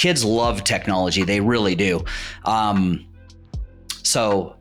kids 0.00 0.24
love 0.24 0.64
technology. 0.64 1.24
They 1.24 1.40
really 1.40 1.74
do. 1.74 2.02
Um, 2.46 3.06
so 4.02 4.56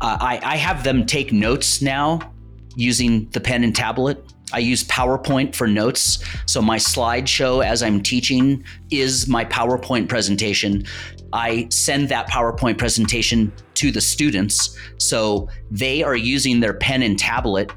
uh, 0.00 0.16
I, 0.18 0.40
I 0.42 0.56
have 0.56 0.84
them 0.84 1.04
take 1.04 1.34
notes 1.34 1.82
now 1.82 2.32
using 2.76 3.28
the 3.32 3.40
pen 3.40 3.62
and 3.62 3.76
tablet. 3.76 4.24
I 4.54 4.60
use 4.60 4.82
PowerPoint 4.84 5.54
for 5.54 5.66
notes. 5.66 6.24
So 6.46 6.62
my 6.62 6.78
slideshow 6.78 7.62
as 7.62 7.82
I'm 7.82 8.02
teaching 8.02 8.64
is 8.90 9.28
my 9.28 9.44
PowerPoint 9.44 10.08
presentation. 10.08 10.86
I 11.34 11.68
send 11.70 12.08
that 12.08 12.30
PowerPoint 12.30 12.78
presentation 12.78 13.52
to 13.74 13.92
the 13.92 14.00
students. 14.00 14.78
So 14.96 15.50
they 15.70 16.02
are 16.02 16.16
using 16.16 16.60
their 16.60 16.72
pen 16.72 17.02
and 17.02 17.18
tablet 17.18 17.70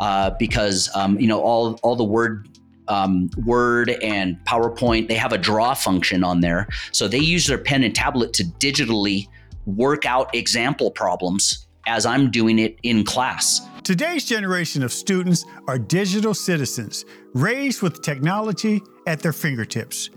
uh, 0.00 0.30
because 0.38 0.88
um, 0.94 1.20
you 1.20 1.26
know 1.26 1.40
all 1.40 1.74
all 1.82 1.96
the 1.96 2.04
word 2.04 2.48
um, 2.88 3.30
Word 3.44 3.90
and 4.02 4.38
PowerPoint, 4.44 5.08
they 5.08 5.14
have 5.14 5.32
a 5.32 5.38
draw 5.38 5.74
function 5.74 6.24
on 6.24 6.40
there. 6.40 6.68
So 6.92 7.08
they 7.08 7.18
use 7.18 7.46
their 7.46 7.58
pen 7.58 7.84
and 7.84 7.94
tablet 7.94 8.32
to 8.34 8.44
digitally 8.44 9.28
work 9.66 10.06
out 10.06 10.34
example 10.34 10.90
problems 10.90 11.66
as 11.86 12.06
I'm 12.06 12.30
doing 12.30 12.58
it 12.58 12.78
in 12.82 13.04
class. 13.04 13.60
Today's 13.82 14.24
generation 14.24 14.82
of 14.82 14.92
students 14.92 15.44
are 15.68 15.78
digital 15.78 16.34
citizens, 16.34 17.04
raised 17.34 17.82
with 17.82 18.02
technology 18.02 18.82
at 19.06 19.20
their 19.20 19.32
fingertips. 19.32 20.10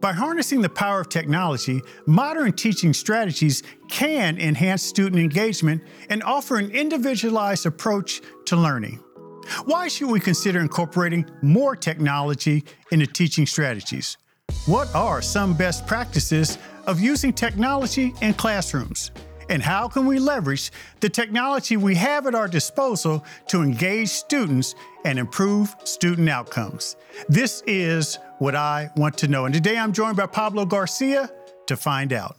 By 0.00 0.12
harnessing 0.12 0.62
the 0.62 0.68
power 0.68 1.00
of 1.00 1.08
technology, 1.08 1.80
modern 2.06 2.52
teaching 2.54 2.92
strategies 2.92 3.62
can 3.88 4.36
enhance 4.40 4.82
student 4.82 5.22
engagement 5.22 5.82
and 6.10 6.24
offer 6.24 6.56
an 6.56 6.72
individualized 6.72 7.66
approach 7.66 8.20
to 8.46 8.56
learning. 8.56 8.98
Why 9.64 9.88
should 9.88 10.10
we 10.10 10.20
consider 10.20 10.60
incorporating 10.60 11.24
more 11.42 11.76
technology 11.76 12.64
into 12.90 13.06
teaching 13.06 13.46
strategies? 13.46 14.16
What 14.66 14.94
are 14.94 15.22
some 15.22 15.54
best 15.54 15.86
practices 15.86 16.58
of 16.86 17.00
using 17.00 17.32
technology 17.32 18.14
in 18.20 18.34
classrooms? 18.34 19.10
And 19.48 19.62
how 19.62 19.88
can 19.88 20.06
we 20.06 20.18
leverage 20.18 20.70
the 21.00 21.08
technology 21.08 21.76
we 21.76 21.94
have 21.96 22.26
at 22.26 22.34
our 22.34 22.48
disposal 22.48 23.24
to 23.48 23.62
engage 23.62 24.08
students 24.08 24.74
and 25.04 25.18
improve 25.18 25.74
student 25.84 26.28
outcomes? 26.28 26.96
This 27.28 27.62
is 27.66 28.18
what 28.38 28.54
I 28.54 28.90
want 28.96 29.18
to 29.18 29.28
know. 29.28 29.44
And 29.44 29.54
today 29.54 29.76
I'm 29.76 29.92
joined 29.92 30.16
by 30.16 30.26
Pablo 30.26 30.64
Garcia 30.64 31.28
to 31.66 31.76
find 31.76 32.12
out. 32.12 32.38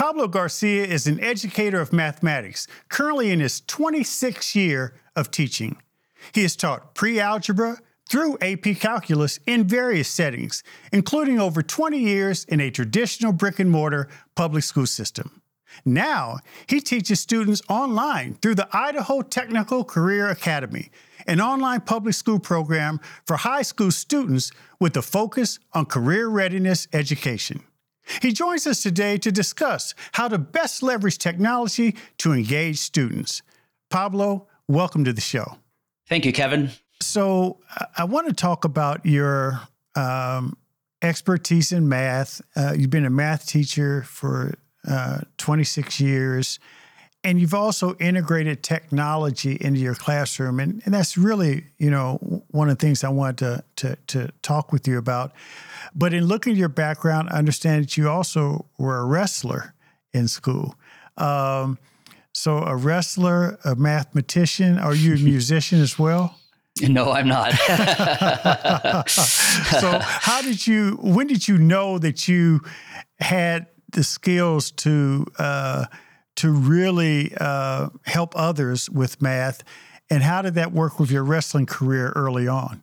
Pablo 0.00 0.28
Garcia 0.28 0.86
is 0.86 1.06
an 1.06 1.20
educator 1.20 1.78
of 1.78 1.92
mathematics, 1.92 2.66
currently 2.88 3.30
in 3.30 3.40
his 3.40 3.60
26th 3.60 4.54
year 4.54 4.94
of 5.14 5.30
teaching. 5.30 5.76
He 6.32 6.40
has 6.40 6.56
taught 6.56 6.94
pre 6.94 7.20
algebra 7.20 7.76
through 8.08 8.38
AP 8.40 8.78
Calculus 8.80 9.38
in 9.46 9.68
various 9.68 10.08
settings, 10.08 10.62
including 10.90 11.38
over 11.38 11.60
20 11.60 11.98
years 11.98 12.46
in 12.46 12.62
a 12.62 12.70
traditional 12.70 13.34
brick 13.34 13.58
and 13.58 13.70
mortar 13.70 14.08
public 14.34 14.64
school 14.64 14.86
system. 14.86 15.42
Now, 15.84 16.38
he 16.66 16.80
teaches 16.80 17.20
students 17.20 17.60
online 17.68 18.38
through 18.40 18.54
the 18.54 18.70
Idaho 18.72 19.20
Technical 19.20 19.84
Career 19.84 20.30
Academy, 20.30 20.90
an 21.26 21.42
online 21.42 21.82
public 21.82 22.14
school 22.14 22.38
program 22.38 23.00
for 23.26 23.36
high 23.36 23.60
school 23.60 23.90
students 23.90 24.50
with 24.80 24.96
a 24.96 25.02
focus 25.02 25.58
on 25.74 25.84
career 25.84 26.26
readiness 26.26 26.88
education. 26.94 27.64
He 28.22 28.32
joins 28.32 28.66
us 28.66 28.82
today 28.82 29.18
to 29.18 29.32
discuss 29.32 29.94
how 30.12 30.28
to 30.28 30.38
best 30.38 30.82
leverage 30.82 31.18
technology 31.18 31.96
to 32.18 32.32
engage 32.32 32.78
students. 32.78 33.42
Pablo, 33.90 34.46
welcome 34.68 35.04
to 35.04 35.12
the 35.12 35.20
show. 35.20 35.58
Thank 36.08 36.24
you, 36.24 36.32
Kevin. 36.32 36.70
So, 37.00 37.58
I 37.96 38.04
want 38.04 38.28
to 38.28 38.34
talk 38.34 38.64
about 38.64 39.06
your 39.06 39.60
um, 39.96 40.56
expertise 41.02 41.72
in 41.72 41.88
math. 41.88 42.42
Uh, 42.54 42.74
you've 42.76 42.90
been 42.90 43.06
a 43.06 43.10
math 43.10 43.46
teacher 43.46 44.02
for 44.02 44.54
uh, 44.86 45.20
26 45.38 46.00
years, 46.00 46.58
and 47.22 47.40
you've 47.40 47.54
also 47.54 47.94
integrated 47.96 48.62
technology 48.62 49.58
into 49.60 49.78
your 49.80 49.94
classroom. 49.94 50.58
And, 50.58 50.80
and 50.84 50.94
that's 50.94 51.18
really, 51.18 51.66
you 51.78 51.90
know, 51.90 52.44
one 52.50 52.70
of 52.70 52.78
the 52.78 52.86
things 52.86 53.04
I 53.04 53.10
wanted 53.10 53.38
to, 53.38 53.64
to, 53.76 53.96
to 54.08 54.32
talk 54.42 54.72
with 54.72 54.88
you 54.88 54.96
about. 54.96 55.32
But 55.94 56.14
in 56.14 56.24
looking 56.26 56.52
at 56.52 56.58
your 56.58 56.70
background, 56.70 57.28
I 57.30 57.38
understand 57.38 57.84
that 57.84 57.96
you 57.96 58.08
also 58.08 58.66
were 58.78 58.98
a 58.98 59.04
wrestler 59.04 59.74
in 60.14 60.28
school. 60.28 60.76
Um, 61.18 61.78
so, 62.32 62.58
a 62.58 62.76
wrestler, 62.76 63.58
a 63.64 63.74
mathematician, 63.74 64.78
are 64.78 64.94
you 64.94 65.14
a 65.14 65.18
musician 65.22 65.80
as 65.80 65.98
well? 65.98 66.36
No, 66.80 67.10
I'm 67.10 67.28
not. 67.28 67.50
so, 69.08 69.98
how 70.00 70.40
did 70.40 70.66
you? 70.66 70.98
When 71.02 71.26
did 71.26 71.48
you 71.48 71.58
know 71.58 71.98
that 71.98 72.28
you 72.28 72.60
had 73.18 73.66
the 73.92 74.04
skills 74.04 74.70
to 74.70 75.26
uh, 75.38 75.86
to 76.36 76.52
really 76.52 77.32
uh, 77.40 77.90
help 78.04 78.34
others 78.36 78.88
with 78.90 79.20
math? 79.20 79.62
And 80.08 80.22
how 80.22 80.42
did 80.42 80.54
that 80.54 80.72
work 80.72 80.98
with 80.98 81.10
your 81.10 81.22
wrestling 81.22 81.66
career 81.66 82.12
early 82.16 82.48
on? 82.48 82.82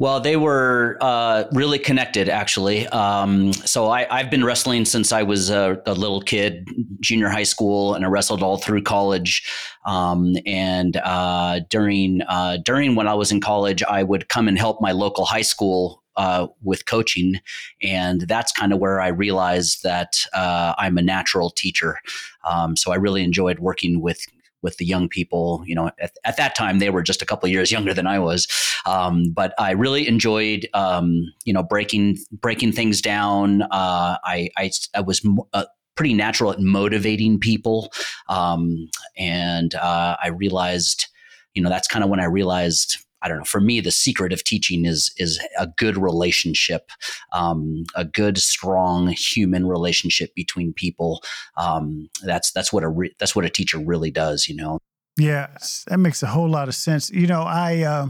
Well, 0.00 0.20
they 0.20 0.36
were 0.36 0.96
uh, 1.00 1.44
really 1.52 1.80
connected, 1.80 2.28
actually. 2.28 2.86
Um, 2.88 3.52
so 3.52 3.90
I, 3.90 4.06
have 4.16 4.30
been 4.30 4.44
wrestling 4.44 4.84
since 4.84 5.10
I 5.10 5.24
was 5.24 5.50
a, 5.50 5.82
a, 5.86 5.92
little 5.92 6.20
kid, 6.20 6.68
junior 7.00 7.28
high 7.28 7.42
school, 7.42 7.94
and 7.94 8.04
I 8.04 8.08
wrestled 8.08 8.40
all 8.40 8.58
through 8.58 8.82
college. 8.82 9.42
Um, 9.84 10.36
and 10.46 10.96
uh, 10.98 11.60
during 11.68 12.22
uh, 12.22 12.58
during 12.64 12.94
when 12.94 13.08
I 13.08 13.14
was 13.14 13.32
in 13.32 13.40
college, 13.40 13.82
I 13.82 14.04
would 14.04 14.28
come 14.28 14.46
and 14.46 14.56
help 14.56 14.80
my 14.80 14.92
local 14.92 15.24
high 15.24 15.42
school 15.42 16.04
uh, 16.18 16.48
with 16.62 16.84
coaching. 16.84 17.40
And 17.80 18.22
that's 18.22 18.52
kind 18.52 18.72
of 18.72 18.80
where 18.80 19.00
I 19.00 19.08
realized 19.08 19.84
that 19.84 20.18
uh, 20.34 20.74
I'm 20.76 20.98
a 20.98 21.02
natural 21.02 21.50
teacher. 21.50 22.00
Um, 22.44 22.76
so 22.76 22.92
I 22.92 22.96
really 22.96 23.22
enjoyed 23.22 23.60
working 23.60 24.02
with 24.02 24.20
with 24.60 24.76
the 24.78 24.84
young 24.84 25.08
people. 25.08 25.62
You 25.64 25.76
know, 25.76 25.90
at, 26.00 26.16
at 26.24 26.36
that 26.36 26.56
time 26.56 26.80
they 26.80 26.90
were 26.90 27.02
just 27.02 27.22
a 27.22 27.26
couple 27.26 27.48
years 27.48 27.70
younger 27.76 27.94
than 27.94 28.06
I 28.06 28.18
was, 28.18 28.46
um, 28.84 29.30
but 29.32 29.54
I 29.58 29.70
really 29.70 30.06
enjoyed 30.06 30.66
um, 30.74 31.32
you 31.44 31.52
know 31.52 31.62
breaking 31.62 32.18
breaking 32.32 32.72
things 32.72 33.00
down. 33.00 33.62
Uh, 33.62 34.18
I, 34.24 34.50
I, 34.58 34.70
I 34.94 35.00
was. 35.00 35.26
Uh, 35.54 35.64
pretty 35.96 36.14
natural 36.14 36.52
at 36.52 36.60
motivating 36.60 37.40
people 37.40 37.92
um, 38.28 38.88
and 39.16 39.74
uh, 39.74 40.16
i 40.22 40.28
realized 40.28 41.06
you 41.54 41.60
know 41.60 41.68
that's 41.68 41.88
kind 41.88 42.04
of 42.04 42.08
when 42.08 42.20
i 42.20 42.24
realized 42.24 43.04
I 43.22 43.28
don't 43.28 43.38
know. 43.38 43.44
For 43.44 43.60
me, 43.60 43.80
the 43.80 43.90
secret 43.90 44.32
of 44.32 44.44
teaching 44.44 44.84
is 44.84 45.12
is 45.16 45.40
a 45.58 45.66
good 45.66 45.96
relationship, 45.96 46.90
um, 47.32 47.84
a 47.94 48.04
good, 48.04 48.38
strong 48.38 49.08
human 49.08 49.66
relationship 49.66 50.34
between 50.34 50.72
people. 50.72 51.22
Um, 51.56 52.08
that's 52.22 52.52
that's 52.52 52.72
what 52.72 52.84
a 52.84 52.88
re- 52.88 53.14
that's 53.18 53.34
what 53.34 53.44
a 53.44 53.50
teacher 53.50 53.78
really 53.78 54.10
does. 54.10 54.48
You 54.48 54.56
know. 54.56 54.78
Yeah, 55.16 55.48
that 55.88 55.98
makes 55.98 56.22
a 56.22 56.28
whole 56.28 56.48
lot 56.48 56.68
of 56.68 56.74
sense. 56.74 57.10
You 57.10 57.26
know, 57.26 57.42
I 57.42 57.82
uh, 57.82 58.08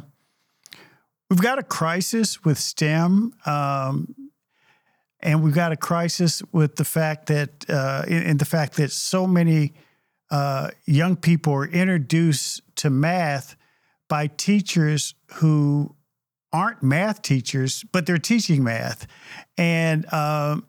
we've 1.31 1.43
got 1.43 1.59
a 1.59 1.63
crisis 1.63 2.45
with 2.45 2.59
STEM. 2.59 3.33
Um, 3.47 4.15
and 5.21 5.43
we've 5.43 5.55
got 5.55 5.73
a 5.73 5.77
crisis 5.77 6.43
with 6.53 6.77
the 6.77 6.85
fact 6.85 7.27
that, 7.27 7.69
uh, 7.69 8.05
in, 8.07 8.23
in 8.23 8.37
the 8.37 8.45
fact 8.45 8.77
that 8.77 8.93
so 8.93 9.27
many 9.27 9.73
uh, 10.31 10.71
young 10.87 11.17
people 11.17 11.55
are 11.55 11.67
introduced 11.67 12.63
to 12.77 12.91
math 12.91 13.57
by 14.09 14.27
teachers 14.27 15.15
who 15.35 15.95
aren't 16.53 16.83
math 16.83 17.23
teachers, 17.23 17.85
but 17.93 18.07
they're 18.07 18.19
teaching 18.19 18.65
math. 18.65 19.07
And 19.57 20.11
um, 20.13 20.67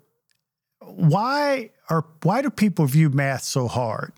why 0.82 1.72
are 1.90 2.06
why 2.24 2.42
do 2.42 2.50
people 2.50 2.86
view 2.86 3.10
math 3.10 3.44
so 3.44 3.68
hard? 3.68 4.14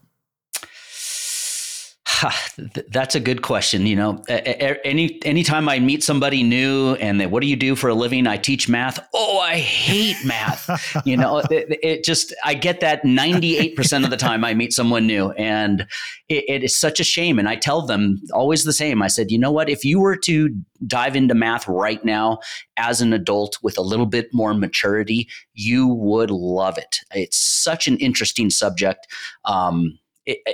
That's 2.90 3.16
a 3.16 3.20
good 3.20 3.42
question. 3.42 3.86
You 3.86 3.96
know, 3.96 4.24
any 4.28 5.20
anytime 5.24 5.68
I 5.70 5.80
meet 5.80 6.04
somebody 6.04 6.44
new 6.44 6.94
and 6.96 7.20
they, 7.20 7.26
what 7.26 7.42
do 7.42 7.48
you 7.48 7.56
do 7.56 7.76
for 7.76 7.90
a 7.90 7.94
living? 7.94 8.28
I 8.28 8.38
teach 8.38 8.70
math. 8.70 9.00
Oh, 9.14 9.40
I 9.40 9.58
hate 9.58 10.18
math. 10.26 10.70
you 11.06 11.18
know, 11.18 11.40
it, 11.40 11.80
it, 11.82 12.04
just 12.04 12.34
I 12.44 12.54
get 12.54 12.80
that 12.82 13.04
ninety 13.04 13.58
eight 13.58 13.76
percent 13.76 14.04
of 14.04 14.12
the 14.12 14.18
time 14.18 14.44
I 14.44 14.54
meet 14.54 14.74
someone 14.74 15.08
new, 15.08 15.32
and 15.32 15.82
it, 16.30 16.44
it 16.48 16.64
is 16.64 16.76
such 16.76 17.00
a 17.00 17.04
shame. 17.04 17.40
And 17.40 17.50
I 17.50 17.56
tell 17.56 17.86
them 17.86 18.22
always 18.34 18.64
the 18.64 18.74
same. 18.74 19.02
I 19.02 19.08
said, 19.08 19.32
you 19.32 19.40
know 19.40 19.52
what? 19.52 19.70
If 19.70 19.84
you 19.84 20.00
were 20.00 20.18
to 20.18 20.50
dive 20.88 21.16
into 21.16 21.36
math 21.36 21.68
right 21.68 22.04
now 22.04 22.40
as 22.78 23.02
an 23.02 23.14
adult 23.14 23.58
with 23.62 23.78
a 23.78 23.82
little 23.82 24.08
bit 24.08 24.30
more 24.34 24.54
maturity, 24.54 25.28
you 25.54 25.88
would 25.88 26.32
love 26.32 26.78
it. 26.78 26.98
It's 27.14 27.38
such 27.38 27.88
an 27.88 27.98
interesting 27.98 28.50
subject. 28.50 29.08
Um, 29.46 29.98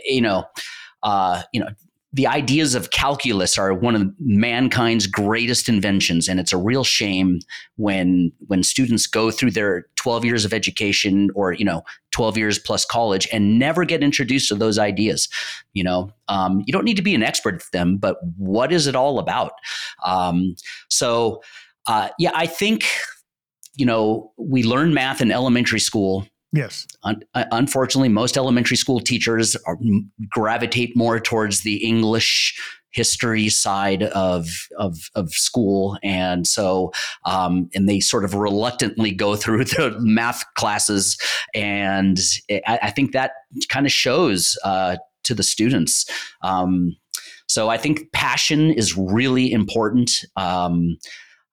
you 0.05 0.21
know 0.21 0.45
uh, 1.03 1.43
you 1.53 1.59
know, 1.59 1.69
the 2.13 2.25
ideas 2.25 2.73
of 2.73 2.91
calculus 2.91 3.57
are 3.57 3.73
one 3.73 3.95
of 3.95 4.11
mankind's 4.19 5.05
greatest 5.05 5.67
inventions 5.67 6.27
and 6.27 6.39
it's 6.39 6.53
a 6.53 6.57
real 6.57 6.83
shame 6.83 7.39
when 7.75 8.31
when 8.47 8.63
students 8.63 9.05
go 9.05 9.29
through 9.29 9.51
their 9.51 9.85
12 9.97 10.23
years 10.23 10.45
of 10.45 10.53
education 10.53 11.29
or 11.35 11.51
you 11.51 11.65
know 11.65 11.83
12 12.11 12.37
years 12.37 12.57
plus 12.57 12.85
college 12.85 13.27
and 13.33 13.59
never 13.59 13.83
get 13.83 14.01
introduced 14.01 14.47
to 14.47 14.55
those 14.55 14.79
ideas. 14.79 15.27
You 15.73 15.83
know 15.83 16.11
um, 16.29 16.63
you 16.65 16.71
don't 16.71 16.85
need 16.85 16.97
to 16.97 17.03
be 17.03 17.13
an 17.13 17.23
expert 17.23 17.55
at 17.55 17.71
them 17.73 17.97
but 17.97 18.17
what 18.37 18.71
is 18.71 18.87
it 18.87 18.95
all 18.95 19.19
about? 19.19 19.51
Um, 20.05 20.55
so 20.89 21.41
uh, 21.87 22.09
yeah 22.17 22.31
i 22.33 22.45
think 22.45 22.85
you 23.75 23.85
know 23.85 24.31
we 24.37 24.63
learn 24.63 24.93
math 24.93 25.21
in 25.21 25.31
elementary 25.31 25.79
school 25.79 26.27
Yes. 26.53 26.87
Un- 27.03 27.23
uh, 27.33 27.45
unfortunately, 27.51 28.09
most 28.09 28.37
elementary 28.37 28.77
school 28.77 28.99
teachers 28.99 29.55
are, 29.65 29.77
gravitate 30.29 30.95
more 30.95 31.19
towards 31.19 31.61
the 31.61 31.83
English 31.85 32.57
history 32.91 33.49
side 33.49 34.03
of 34.03 34.47
of, 34.77 34.97
of 35.13 35.31
school, 35.31 35.97
and 36.03 36.47
so 36.47 36.91
um, 37.25 37.69
and 37.75 37.87
they 37.87 37.99
sort 37.99 38.23
of 38.23 38.33
reluctantly 38.33 39.11
go 39.11 39.35
through 39.35 39.65
the 39.65 39.95
math 39.99 40.43
classes, 40.55 41.17
and 41.53 42.19
I, 42.49 42.79
I 42.83 42.91
think 42.91 43.11
that 43.11 43.31
kind 43.69 43.85
of 43.85 43.91
shows 43.91 44.57
uh, 44.63 44.97
to 45.23 45.35
the 45.35 45.43
students. 45.43 46.05
Um, 46.41 46.95
so 47.47 47.69
I 47.69 47.77
think 47.77 48.11
passion 48.11 48.71
is 48.71 48.97
really 48.97 49.51
important. 49.51 50.25
Um, 50.35 50.97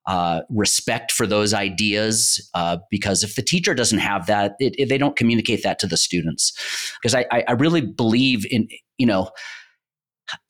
uh, 0.07 0.41
respect 0.49 1.11
for 1.11 1.25
those 1.25 1.53
ideas 1.53 2.49
uh, 2.53 2.77
because 2.91 3.23
if 3.23 3.35
the 3.35 3.41
teacher 3.41 3.73
doesn't 3.73 3.99
have 3.99 4.27
that 4.27 4.53
it, 4.59 4.75
it, 4.77 4.89
they 4.89 4.97
don't 4.97 5.15
communicate 5.15 5.63
that 5.63 5.79
to 5.79 5.87
the 5.87 5.97
students 5.97 6.53
because 7.01 7.15
I, 7.15 7.25
I, 7.31 7.53
really 7.53 7.81
believe 7.81 8.45
in 8.51 8.67
you 8.99 9.07
know 9.07 9.31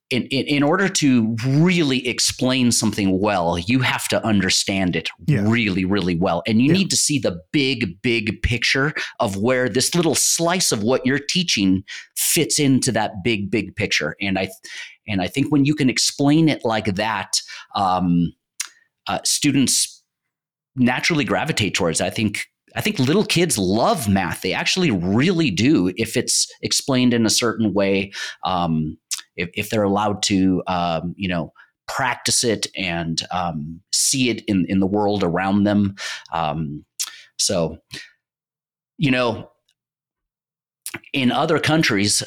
in, 0.09 0.23
in, 0.23 0.45
in, 0.45 0.63
order 0.63 0.87
to 0.87 1.35
really 1.47 2.05
explain 2.07 2.71
something 2.71 3.19
well 3.19 3.57
you 3.57 3.79
have 3.79 4.07
to 4.09 4.23
understand 4.25 4.95
it 4.95 5.09
yeah. 5.25 5.41
really 5.49 5.85
really 5.85 6.15
well 6.15 6.43
and 6.45 6.61
you 6.61 6.67
yeah. 6.67 6.79
need 6.79 6.89
to 6.89 6.97
see 6.97 7.17
the 7.17 7.39
big 7.53 8.01
big 8.01 8.41
picture 8.41 8.93
of 9.21 9.37
where 9.37 9.69
this 9.69 9.95
little 9.95 10.15
slice 10.15 10.73
of 10.73 10.83
what 10.83 11.05
you're 11.05 11.17
teaching 11.17 11.83
fits 12.17 12.59
into 12.59 12.91
that 12.91 13.23
big 13.23 13.49
big 13.49 13.75
picture 13.75 14.15
and 14.19 14.37
i 14.37 14.49
and 15.07 15.21
i 15.21 15.27
think 15.27 15.49
when 15.49 15.63
you 15.63 15.73
can 15.73 15.89
explain 15.89 16.49
it 16.49 16.65
like 16.65 16.95
that 16.95 17.39
um, 17.75 18.33
uh, 19.07 19.19
students 19.23 20.03
naturally 20.75 21.23
gravitate 21.23 21.73
towards. 21.73 22.01
I 22.01 22.09
think 22.09 22.45
I 22.75 22.81
think 22.81 22.99
little 22.99 23.25
kids 23.25 23.57
love 23.57 24.09
math. 24.09 24.41
They 24.41 24.53
actually 24.53 24.91
really 24.91 25.49
do 25.49 25.93
if 25.95 26.17
it's 26.17 26.51
explained 26.61 27.13
in 27.13 27.25
a 27.25 27.29
certain 27.29 27.73
way. 27.73 28.11
Um, 28.43 28.97
if, 29.37 29.49
if, 29.53 29.69
they're 29.69 29.83
allowed 29.83 30.23
to, 30.23 30.61
um, 30.67 31.13
you 31.17 31.27
know, 31.27 31.53
practice 31.87 32.43
it 32.43 32.67
and 32.75 33.21
um, 33.31 33.79
see 33.93 34.29
it 34.29 34.43
in 34.47 34.65
in 34.67 34.79
the 34.79 34.87
world 34.87 35.23
around 35.23 35.63
them. 35.63 35.95
Um, 36.33 36.83
so, 37.37 37.77
you 38.97 39.11
know, 39.11 39.49
in 41.15 41.31
other 41.31 41.59
countries, 41.59 42.21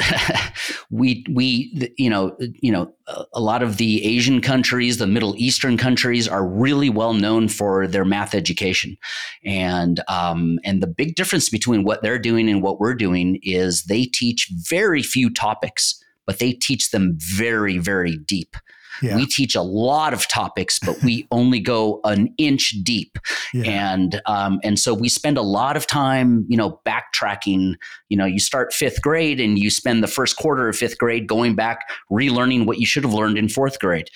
we 0.91 1.25
we 1.31 1.93
you 1.99 2.09
know 2.09 2.35
you 2.39 2.73
know 2.73 2.91
a 3.35 3.41
lot 3.41 3.63
of 3.63 3.77
the 3.77 4.03
Asian 4.03 4.41
countries, 4.41 4.97
the 4.97 5.07
Middle 5.07 5.37
Eastern 5.37 5.77
countries 5.77 6.27
are 6.27 6.45
really 6.45 6.89
well 6.89 7.13
known 7.13 7.49
for 7.49 7.87
their 7.87 8.07
math 8.07 8.35
education, 8.35 8.97
and 9.45 10.01
um, 10.09 10.59
and 10.65 10.83
the 10.83 10.87
big 10.87 11.15
difference 11.17 11.51
between 11.51 11.85
what 11.85 12.03
they're 12.03 12.19
doing 12.19 12.49
and 12.49 12.63
what 12.63 12.81
we're 12.81 12.95
doing 12.95 13.39
is 13.43 13.85
they 13.85 14.07
teach 14.07 14.51
very 14.51 15.03
few 15.03 15.29
topics, 15.29 16.03
but 16.27 16.39
they 16.39 16.55
teach 16.55 16.91
them 16.91 17.15
very 17.19 17.77
very 17.77 18.17
deep. 18.17 18.57
Yeah. 19.03 19.17
We 19.17 19.27
teach 19.27 19.55
a 19.55 19.63
lot 19.63 20.13
of 20.13 20.29
topics, 20.29 20.79
but 20.79 21.03
we 21.03 21.27
only 21.31 21.61
go 21.61 22.01
an 22.05 22.33
inch 22.39 22.75
deep, 22.83 23.19
yeah. 23.53 23.65
and 23.65 24.21
um, 24.27 24.61
and 24.63 24.79
so 24.79 24.95
we 24.95 25.09
spend 25.09 25.39
a 25.39 25.43
lot 25.43 25.77
of 25.77 25.87
time, 25.87 26.47
you 26.49 26.57
know, 26.57 26.81
backtracking. 26.87 27.75
You 28.09 28.17
know, 28.17 28.27
you 28.27 28.41
start 28.41 28.73
fifth 28.73 29.03
grade 29.03 29.41
and 29.41 29.59
you 29.59 29.71
spend 29.71 30.03
the 30.03 30.09
first 30.09 30.37
quarter 30.37 30.69
of 30.69 30.77
fifth 30.77 30.99
grade 30.99 31.27
going 31.27 31.55
back, 31.55 31.91
relearning 32.11 32.67
what 32.67 32.79
you 32.79 32.87
should 32.87 33.05
have 33.05 33.15
learned 33.15 33.39
in 33.39 33.49
fourth 33.49 33.79
grade. 33.79 34.09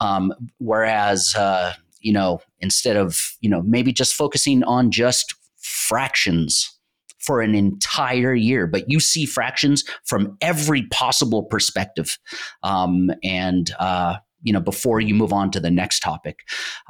Um, 0.00 0.32
whereas, 0.58 1.34
uh, 1.36 1.74
you 2.00 2.12
know, 2.12 2.40
instead 2.60 2.96
of 2.96 3.36
you 3.40 3.50
know 3.50 3.62
maybe 3.62 3.92
just 3.92 4.14
focusing 4.14 4.62
on 4.64 4.90
just 4.90 5.34
fractions 5.58 6.76
for 7.22 7.40
an 7.40 7.54
entire 7.54 8.34
year, 8.34 8.66
but 8.66 8.84
you 8.88 9.00
see 9.00 9.24
fractions 9.24 9.84
from 10.04 10.36
every 10.40 10.86
possible 10.88 11.44
perspective. 11.44 12.18
Um, 12.62 13.10
and, 13.22 13.70
uh, 13.78 14.16
you 14.42 14.52
know, 14.52 14.60
before 14.60 15.00
you 15.00 15.14
move 15.14 15.32
on 15.32 15.50
to 15.52 15.60
the 15.60 15.70
next 15.70 16.00
topic. 16.00 16.40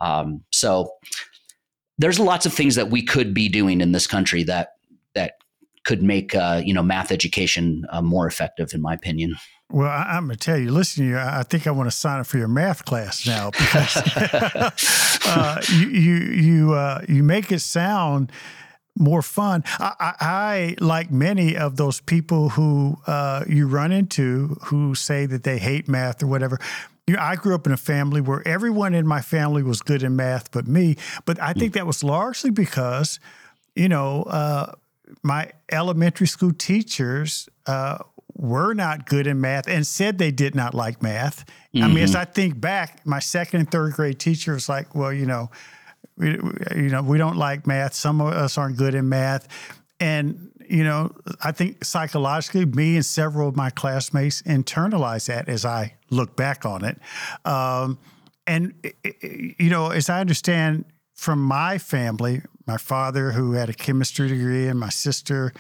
Um, 0.00 0.42
so 0.50 0.90
there's 1.98 2.18
lots 2.18 2.46
of 2.46 2.52
things 2.52 2.74
that 2.76 2.90
we 2.90 3.02
could 3.02 3.34
be 3.34 3.48
doing 3.48 3.80
in 3.80 3.92
this 3.92 4.06
country 4.06 4.42
that, 4.44 4.70
that 5.14 5.34
could 5.84 6.02
make, 6.02 6.34
uh, 6.34 6.62
you 6.64 6.72
know, 6.72 6.82
math 6.82 7.12
education 7.12 7.84
uh, 7.90 8.00
more 8.00 8.26
effective, 8.26 8.72
in 8.72 8.80
my 8.80 8.94
opinion. 8.94 9.34
Well, 9.70 9.88
I, 9.88 10.18
am 10.18 10.28
to 10.28 10.36
tell 10.36 10.58
you, 10.58 10.70
listen 10.70 11.04
to 11.04 11.10
you, 11.10 11.18
I 11.18 11.42
think 11.44 11.66
I 11.66 11.70
want 11.70 11.90
to 11.90 11.96
sign 11.96 12.20
up 12.20 12.26
for 12.26 12.36
your 12.36 12.48
math 12.48 12.84
class 12.84 13.26
now 13.26 13.50
because 13.50 13.96
uh, 15.26 15.62
you 15.72 15.88
you 15.88 16.14
you, 16.14 16.74
uh, 16.74 17.00
you 17.08 17.22
make 17.22 17.50
it 17.50 17.60
sound 17.60 18.30
more 18.98 19.22
fun. 19.22 19.64
I, 19.78 19.94
I, 19.98 20.14
I, 20.20 20.76
like 20.80 21.10
many 21.10 21.56
of 21.56 21.76
those 21.76 22.00
people 22.00 22.50
who 22.50 22.98
uh, 23.06 23.44
you 23.48 23.66
run 23.66 23.92
into 23.92 24.58
who 24.64 24.94
say 24.94 25.26
that 25.26 25.44
they 25.44 25.58
hate 25.58 25.88
math 25.88 26.22
or 26.22 26.26
whatever. 26.26 26.58
You 27.06 27.16
know, 27.16 27.22
I 27.22 27.36
grew 27.36 27.54
up 27.54 27.66
in 27.66 27.72
a 27.72 27.76
family 27.76 28.20
where 28.20 28.46
everyone 28.46 28.94
in 28.94 29.06
my 29.06 29.20
family 29.20 29.62
was 29.62 29.80
good 29.80 30.02
in 30.02 30.14
math 30.14 30.50
but 30.50 30.68
me. 30.68 30.96
But 31.24 31.40
I 31.40 31.52
think 31.52 31.74
that 31.74 31.86
was 31.86 32.04
largely 32.04 32.50
because, 32.50 33.18
you 33.74 33.88
know, 33.88 34.22
uh, 34.24 34.74
my 35.22 35.50
elementary 35.70 36.26
school 36.26 36.52
teachers 36.52 37.48
uh, 37.66 37.98
were 38.34 38.74
not 38.74 39.06
good 39.06 39.26
in 39.26 39.40
math 39.40 39.68
and 39.68 39.86
said 39.86 40.18
they 40.18 40.30
did 40.30 40.54
not 40.54 40.74
like 40.74 41.02
math. 41.02 41.44
Mm-hmm. 41.74 41.84
I 41.84 41.88
mean, 41.88 41.98
as 41.98 42.10
mm-hmm. 42.10 42.20
I 42.20 42.24
think 42.24 42.60
back, 42.60 43.04
my 43.06 43.18
second 43.18 43.60
and 43.60 43.70
third 43.70 43.94
grade 43.94 44.18
teacher 44.18 44.54
was 44.54 44.68
like, 44.68 44.94
well, 44.94 45.12
you 45.12 45.26
know, 45.26 45.50
you 46.22 46.88
know, 46.88 47.02
we 47.02 47.18
don't 47.18 47.36
like 47.36 47.66
math. 47.66 47.94
Some 47.94 48.20
of 48.20 48.28
us 48.32 48.56
aren't 48.56 48.76
good 48.76 48.94
in 48.94 49.08
math. 49.08 49.48
And, 50.00 50.50
you 50.68 50.84
know, 50.84 51.14
I 51.42 51.52
think 51.52 51.84
psychologically, 51.84 52.64
me 52.64 52.96
and 52.96 53.04
several 53.04 53.48
of 53.48 53.56
my 53.56 53.70
classmates 53.70 54.42
internalized 54.42 55.26
that 55.26 55.48
as 55.48 55.64
I 55.64 55.94
look 56.10 56.36
back 56.36 56.64
on 56.64 56.84
it. 56.84 56.98
Um, 57.44 57.98
and, 58.46 58.74
you 59.22 59.70
know, 59.70 59.90
as 59.90 60.08
I 60.08 60.20
understand 60.20 60.84
from 61.14 61.40
my 61.40 61.78
family, 61.78 62.42
my 62.66 62.76
father, 62.76 63.32
who 63.32 63.52
had 63.52 63.68
a 63.68 63.74
chemistry 63.74 64.28
degree, 64.28 64.66
and 64.66 64.78
my 64.78 64.88
sister, 64.88 65.52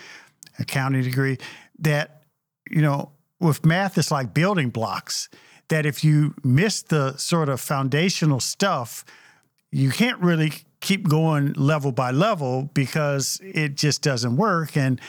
a 0.58 0.62
accounting 0.62 1.02
degree, 1.02 1.38
that, 1.78 2.22
you 2.70 2.82
know, 2.82 3.12
with 3.38 3.64
math, 3.64 3.98
it's 3.98 4.10
like 4.10 4.34
building 4.34 4.70
blocks. 4.70 5.28
That 5.68 5.86
if 5.86 6.04
you 6.04 6.34
miss 6.42 6.82
the 6.82 7.16
sort 7.16 7.48
of 7.48 7.60
foundational 7.60 8.40
stuff, 8.40 9.04
you 9.72 9.90
can't 9.90 10.20
really 10.20 10.52
keep 10.80 11.08
going 11.08 11.54
level 11.54 11.90
by 11.90 12.10
level 12.10 12.70
because 12.74 13.40
it 13.42 13.76
just 13.76 14.02
doesn't 14.02 14.36
work 14.36 14.76
and 14.76 15.00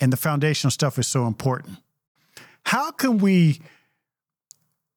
and 0.00 0.12
the 0.12 0.16
foundational 0.16 0.72
stuff 0.72 0.98
is 0.98 1.06
so 1.06 1.26
important. 1.28 1.78
How 2.66 2.90
can 2.90 3.18
we 3.18 3.60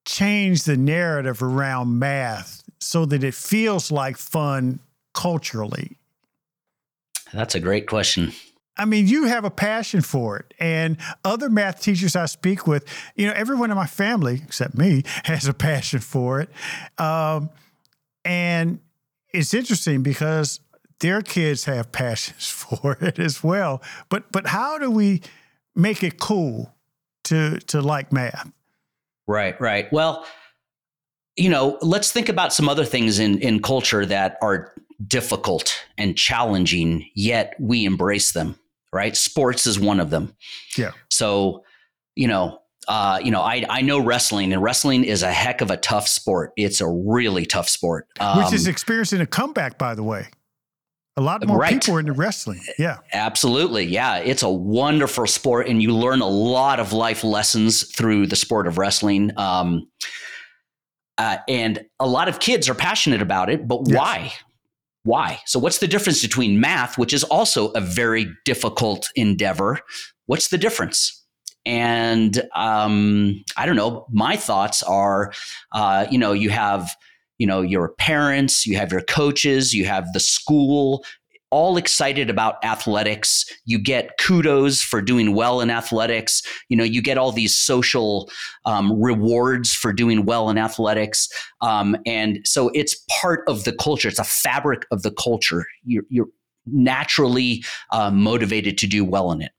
change 0.06 0.63
the 0.63 0.77
narrative 0.77 1.44
around 1.44 2.00
math 2.00 2.63
so 2.80 3.06
that 3.06 3.24
it 3.24 3.36
feels 3.36 3.91
like 3.91 4.18
fun 4.18 4.80
culturally? 5.13 5.98
That's 7.34 7.53
a 7.53 7.60
great 7.60 7.88
question. 7.88 8.32
I 8.77 8.86
mean, 8.86 9.08
you 9.08 9.25
have 9.25 9.46
a 9.46 9.51
passion 9.51 10.01
for 10.01 10.38
it. 10.38 10.53
And 10.60 10.98
other 11.24 11.50
math 11.50 11.82
teachers 11.82 12.15
I 12.15 12.25
speak 12.25 12.65
with, 12.65 12.86
you 13.15 13.27
know, 13.27 13.34
everyone 13.34 13.70
in 13.70 13.77
my 13.77 13.88
family, 13.88 14.41
except 14.44 14.75
me, 14.75 15.03
has 15.25 15.48
a 15.48 15.53
passion 15.53 16.00
for 16.00 16.41
it. 16.41 16.50
Um, 16.98 17.51
and 18.24 18.80
it's 19.36 19.54
interesting 19.54 20.01
because 20.01 20.60
their 21.00 21.22
kids 21.22 21.65
have 21.65 21.92
passions 21.92 22.48
for 22.50 22.98
it 23.01 23.20
as 23.20 23.44
well. 23.44 23.82
But 24.10 24.32
but 24.32 24.48
how 24.48 24.77
do 24.77 24.89
we 24.89 25.22
make 25.75 26.04
it 26.04 26.20
cool 26.20 26.74
to 27.25 27.60
to 27.60 27.82
like 27.82 28.12
math? 28.12 28.51
Right, 29.27 29.60
right. 29.60 29.92
Well, 29.92 30.25
you 31.36 31.50
know, 31.50 31.77
let's 31.82 32.12
think 32.12 32.30
about 32.30 32.54
some 32.54 32.70
other 32.70 32.86
things 32.86 33.20
in 33.20 33.39
in 33.39 33.62
culture 33.62 34.06
that 34.06 34.38
are 34.42 34.74
difficult 35.06 35.86
and 35.98 36.18
challenging, 36.18 37.10
yet 37.15 37.56
we 37.60 37.86
embrace 37.86 38.32
them. 38.32 38.58
Right, 38.94 39.18
sports 39.18 39.68
is 39.68 39.77
one 39.77 40.00
of 40.00 40.10
them. 40.10 40.34
Yeah. 40.77 40.92
So, 41.10 41.65
you 42.15 42.30
know, 42.30 42.62
uh, 42.88 43.20
you 43.24 43.32
know, 43.32 43.42
I, 43.42 43.65
I 43.70 43.82
know 43.82 44.00
wrestling, 44.00 44.54
and 44.54 44.62
wrestling 44.62 45.04
is 45.04 45.24
a 45.24 45.32
heck 45.32 45.62
of 45.62 45.72
a 45.72 45.77
tough 45.77 46.08
sport. 46.08 46.51
It's 46.56 46.82
a 46.82 46.88
really 46.88 47.46
tough 47.46 47.70
sport, 47.70 48.08
um, 48.20 48.44
which 48.44 48.54
is 48.54 48.68
um, 48.68 48.72
experiencing 48.72 49.22
a 49.22 49.25
comeback, 49.25 49.77
by 49.77 49.96
the 49.96 50.04
way. 50.04 50.27
A 51.18 51.22
lot 51.22 51.46
more 51.48 51.58
right. 51.58 51.74
people 51.74 51.96
are 51.96 52.00
into 52.01 52.12
wrestling. 52.12 52.60
Yeah. 52.77 52.98
Absolutely. 53.13 53.86
Yeah. 53.86 54.18
It's 54.18 54.44
a 54.44 54.50
wonderful 54.50 55.27
sport, 55.27 55.70
and 55.70 55.82
you 55.82 55.96
learn 55.96 56.22
a 56.22 56.27
lot 56.27 56.80
of 56.80 56.92
life 56.92 57.24
lessons 57.24 57.84
through 57.84 58.27
the 58.27 58.36
sport 58.36 58.68
of 58.68 58.77
wrestling. 58.77 59.32
Um, 59.38 59.88
uh, 61.18 61.38
and 61.48 61.86
a 62.01 62.08
lot 62.08 62.27
of 62.27 62.39
kids 62.39 62.68
are 62.68 62.75
passionate 62.75 63.22
about 63.22 63.50
it, 63.50 63.65
but 63.65 63.84
yes. 63.88 63.98
why? 63.98 64.34
Why? 65.04 65.39
So, 65.46 65.58
what's 65.58 65.77
the 65.77 65.88
difference 65.88 66.22
between 66.22 66.60
math, 66.60 66.98
which 66.98 67.13
is 67.13 67.24
also 67.24 67.70
a 67.70 67.80
very 67.80 68.27
difficult 68.44 69.08
endeavor? 69.15 69.80
What's 70.25 70.50
the 70.50 70.58
difference? 70.58 71.25
And 71.65 72.41
um, 72.55 73.43
I 73.57 73.65
don't 73.65 73.75
know. 73.75 74.05
My 74.12 74.36
thoughts 74.36 74.84
are, 74.84 75.34
uh, 75.72 76.05
you 76.10 76.17
know, 76.17 76.34
you 76.34 76.50
have 76.50 76.95
you 77.38 77.45
know 77.45 77.62
your 77.62 77.89
parents 77.89 78.65
you 78.65 78.77
have 78.77 78.93
your 78.93 79.01
coaches 79.01 79.74
you 79.74 79.84
have 79.84 80.13
the 80.13 80.22
school 80.22 81.03
all 81.51 81.77
excited 81.77 82.29
about 82.29 82.55
athletics. 82.65 83.45
You 83.63 83.79
get 83.79 84.17
kudos 84.19 84.81
for 84.81 85.01
doing 85.01 85.34
well 85.34 85.62
in 85.62 85.69
athletics. 85.69 86.41
You 86.67 86.75
know 86.75 86.84
you 86.84 87.01
get 87.01 87.17
all 87.17 87.31
these 87.31 87.55
social 87.55 88.29
um, 88.65 89.01
rewards 89.01 89.74
for 89.74 89.93
doing 89.93 90.25
well 90.25 90.50
in 90.50 90.57
athletics. 90.57 91.29
Um, 91.62 91.95
and 92.05 92.39
so 92.43 92.72
it's 92.74 92.95
part 93.22 93.48
of 93.48 93.63
the 93.63 93.72
culture. 93.74 94.10
It's 94.10 94.19
a 94.19 94.25
fabric 94.25 94.86
of 94.91 95.03
the 95.03 95.12
culture. 95.12 95.65
You're, 95.86 96.03
you're 96.10 96.27
naturally 96.65 97.63
uh, 97.91 98.12
motivated 98.12 98.77
to 98.79 98.88
do 98.88 99.05
well 99.05 99.31
in 99.31 99.41
it. 99.41 99.51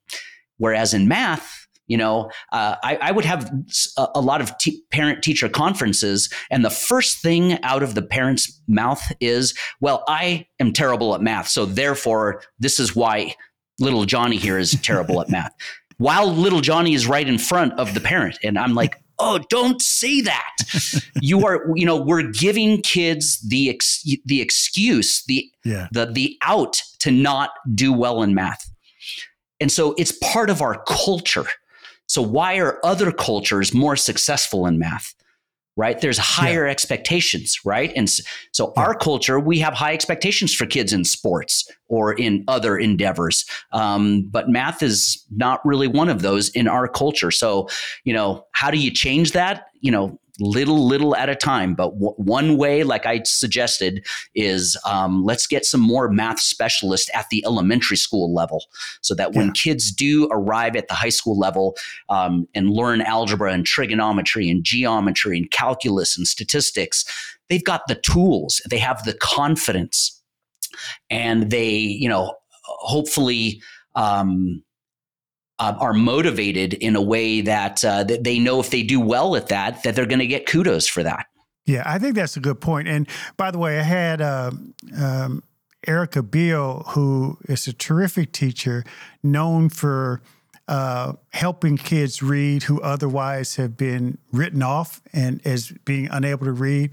Whereas 0.59 0.93
in 0.93 1.09
math 1.09 1.66
you 1.87 1.97
know, 1.97 2.31
uh, 2.53 2.77
I, 2.83 2.97
I, 2.97 3.13
would 3.13 3.25
have 3.25 3.51
a, 3.97 4.09
a 4.17 4.21
lot 4.21 4.41
of 4.41 4.57
t- 4.59 4.83
parent 4.91 5.23
teacher 5.23 5.49
conferences, 5.49 6.33
and 6.51 6.65
the 6.65 6.71
first 6.71 7.23
thing 7.23 7.63
out 7.63 7.83
of 7.83 7.95
the 7.95 8.03
parent's 8.03 8.61
mouth 8.69 9.03
is, 9.21 9.55
Well, 9.81 10.05
I 10.09 10.47
am 10.61 10.73
terrible 10.73 11.15
at 11.15 11.21
math. 11.21 11.49
So 11.49 11.65
therefore, 11.65 12.43
this 12.59 12.81
is 12.81 12.97
why 12.97 13.35
little 13.79 14.05
Johnny 14.05 14.37
here 14.37 14.59
is 14.59 14.73
terrible 14.83 15.21
at 15.21 15.29
math. 15.29 15.53
While 15.99 16.31
little 16.31 16.61
Johnny 16.61 16.93
is 16.93 17.07
right 17.07 17.27
in 17.27 17.39
front 17.39 17.73
of 17.79 17.95
the 17.95 18.01
parent. 18.01 18.39
And 18.45 18.59
I'm 18.59 18.75
like, 18.75 19.01
oh 19.19 19.41
don't 19.49 19.81
say 19.81 20.21
that 20.21 20.57
you 21.23 21.47
are 21.47 21.65
you 21.75 21.87
know 21.87 21.97
we're 21.97 22.31
giving 22.31 22.83
kids 22.83 23.41
the 23.49 23.71
ex, 23.71 24.05
the 24.25 24.41
excuse 24.41 25.23
the 25.27 25.51
yeah. 25.65 25.89
the 25.93 26.07
the 26.07 26.37
out 26.43 26.81
to 26.99 27.11
not 27.11 27.51
do 27.75 27.93
well 27.93 28.23
in 28.23 28.35
math 28.35 28.71
and 29.61 29.73
so 29.73 29.95
it's 29.97 30.13
part 30.13 30.51
of 30.51 30.61
our 30.61 30.83
culture 30.87 31.47
so 32.07 32.23
why 32.23 32.57
are 32.57 32.79
other 32.85 33.13
cultures 33.13 33.75
more 33.75 33.97
successful 33.97 34.67
in 34.67 34.79
math? 34.79 35.15
Right? 35.79 36.01
There's 36.01 36.17
higher 36.17 36.65
yeah. 36.65 36.71
expectations, 36.71 37.59
right? 37.63 37.93
And 37.95 38.09
so 38.09 38.73
yeah. 38.75 38.83
our 38.83 38.95
culture, 38.95 39.39
we 39.39 39.59
have 39.59 39.75
high 39.75 39.93
expectations 39.93 40.55
for 40.55 40.65
kids 40.65 40.91
in 40.95 41.05
sports 41.05 41.69
or 41.89 42.15
in 42.15 42.45
other 42.49 42.79
endeavors. 42.79 43.45
Um, 43.73 44.23
but 44.31 44.49
math 44.49 44.83
is 44.83 45.23
not 45.31 45.61
really 45.67 45.87
one 45.87 46.09
of 46.09 46.23
those 46.23 46.49
in 46.49 46.67
our 46.67 46.89
culture. 46.89 47.31
So, 47.31 47.69
you 48.05 48.15
know, 48.15 48.47
how 48.53 48.71
do 48.71 48.79
you 48.79 48.91
change 48.91 49.33
that? 49.33 49.67
You 49.83 49.91
know, 49.91 50.19
little, 50.41 50.87
little 50.87 51.17
at 51.17 51.29
a 51.29 51.35
time. 51.35 51.75
But 51.75 51.91
w- 51.91 52.15
one 52.17 52.57
way, 52.57 52.83
like 52.83 53.07
I 53.07 53.23
suggested, 53.25 54.07
is 54.35 54.77
um, 54.85 55.25
let's 55.25 55.47
get 55.47 55.65
some 55.65 55.81
more 55.81 56.09
math 56.09 56.41
specialists 56.41 57.11
at 57.15 57.27
the 57.31 57.45
elementary 57.47 57.97
school 57.97 58.33
level 58.35 58.65
so 59.01 59.15
that 59.15 59.33
when 59.33 59.47
yeah. 59.47 59.53
kids 59.55 59.93
do 59.93 60.29
arrive 60.31 60.77
at 60.77 60.89
the 60.89 60.95
high 60.95 61.11
school 61.11 61.39
level 61.39 61.77
um, 62.09 62.47
and 62.55 62.71
learn 62.71 63.01
algebra 63.01 63.53
and 63.53 63.67
trigonometry 63.67 64.49
and 64.51 64.65
geometry 64.65 65.39
and 65.39 65.51
calculus 65.51 66.17
and 66.17 66.27
statistics, 66.27 67.05
they've 67.49 67.65
got 67.65 67.83
the 67.89 67.95
tools, 67.97 68.61
they 68.71 68.79
have 68.79 69.05
the 69.05 69.15
confidence, 69.15 70.23
and 71.11 71.51
they, 71.51 71.71
you 71.71 72.09
know, 72.09 72.35
hopefully. 72.65 73.61
Um, 73.95 74.63
uh, 75.59 75.75
are 75.79 75.93
motivated 75.93 76.75
in 76.75 76.97
a 76.97 77.03
way 77.03 77.41
that, 77.41 77.85
uh, 77.85 78.05
that 78.05 78.25
they 78.25 78.39
know 78.39 78.61
if 78.61 78.71
they 78.71 78.83
do 78.83 79.01
well 79.01 79.37
at 79.37 79.49
that, 79.49 79.83
that 79.83 79.95
they're 79.95 80.07
going 80.07 80.19
to 80.19 80.27
get 80.27 80.47
kudos 80.47 80.87
for 80.87 81.03
that. 81.03 81.27
Yeah, 81.65 81.83
I 81.85 81.99
think 81.99 82.15
that's 82.15 82.37
a 82.37 82.41
good 82.41 82.61
point. 82.61 82.87
And 82.89 83.09
by 83.37 83.51
the 83.51 83.59
way, 83.59 83.79
I 83.79 83.83
had 83.83 84.21
uh, 84.21 84.53
um, 84.97 85.43
Erica 85.87 86.23
Beal, 86.23 86.85
who 86.89 87.39
is 87.49 87.67
a 87.67 87.73
terrific 87.73 88.33
teacher, 88.33 88.85
known 89.23 89.69
for 89.69 90.23
uh, 90.69 91.15
helping 91.33 91.77
kids 91.77 92.23
read 92.23 92.65
who 92.65 92.81
otherwise 92.83 93.57
have 93.57 93.77
been 93.77 94.19
written 94.33 94.63
off 94.63 95.01
and 95.13 95.45
as 95.47 95.73
being 95.85 96.09
unable 96.11 96.47
to 96.47 96.53
read. 96.53 96.93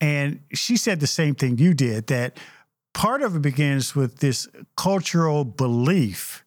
And 0.00 0.40
she 0.52 0.76
said 0.76 1.00
the 1.00 1.06
same 1.06 1.34
thing 1.34 1.58
you 1.58 1.74
did 1.74 2.06
that 2.08 2.38
part 2.94 3.22
of 3.22 3.36
it 3.36 3.42
begins 3.42 3.94
with 3.94 4.18
this 4.18 4.46
cultural 4.76 5.44
belief 5.44 6.44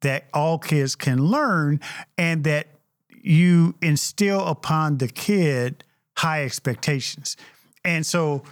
that 0.00 0.24
all 0.32 0.58
kids 0.58 0.94
can 0.94 1.18
learn 1.24 1.80
and 2.16 2.44
that 2.44 2.68
you 3.10 3.74
instill 3.82 4.46
upon 4.46 4.98
the 4.98 5.08
kid 5.08 5.84
high 6.16 6.44
expectations. 6.44 7.36
And 7.84 8.04
so, 8.04 8.42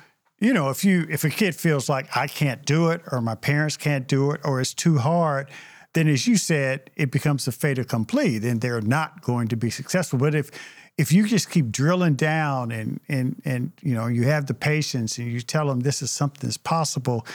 you 0.40 0.52
know, 0.52 0.70
if 0.70 0.84
you 0.84 1.06
if 1.10 1.24
a 1.24 1.30
kid 1.30 1.54
feels 1.54 1.88
like 1.88 2.16
I 2.16 2.26
can't 2.26 2.64
do 2.64 2.90
it 2.90 3.02
or 3.10 3.20
my 3.20 3.34
parents 3.34 3.76
can't 3.76 4.06
do 4.06 4.30
it 4.30 4.40
or 4.44 4.60
it's 4.60 4.74
too 4.74 4.98
hard, 4.98 5.50
then 5.94 6.08
as 6.08 6.26
you 6.26 6.36
said, 6.36 6.90
it 6.94 7.10
becomes 7.10 7.48
a 7.48 7.52
fait 7.52 7.78
accompli. 7.78 8.38
Then 8.38 8.58
they're 8.58 8.82
not 8.82 9.22
going 9.22 9.48
to 9.48 9.56
be 9.56 9.70
successful. 9.70 10.18
But 10.18 10.34
if 10.34 10.50
if 10.98 11.12
you 11.12 11.26
just 11.26 11.50
keep 11.50 11.70
drilling 11.70 12.14
down 12.14 12.70
and 12.70 13.00
and 13.08 13.40
and 13.44 13.72
you 13.82 13.94
know 13.94 14.06
you 14.06 14.24
have 14.24 14.46
the 14.46 14.54
patience 14.54 15.18
and 15.18 15.30
you 15.30 15.40
tell 15.40 15.66
them 15.66 15.80
this 15.80 16.02
is 16.02 16.10
something 16.10 16.40
that's 16.42 16.56
possible, 16.56 17.26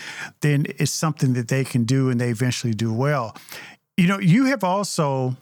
then 0.42 0.66
it's 0.78 0.92
something 0.92 1.34
that 1.34 1.48
they 1.48 1.64
can 1.64 1.84
do 1.84 2.10
and 2.10 2.20
they 2.20 2.30
eventually 2.30 2.74
do 2.74 2.94
well. 2.94 3.36
You 3.98 4.08
know, 4.08 4.20
you 4.20 4.46
have 4.46 4.64
also, 4.64 5.36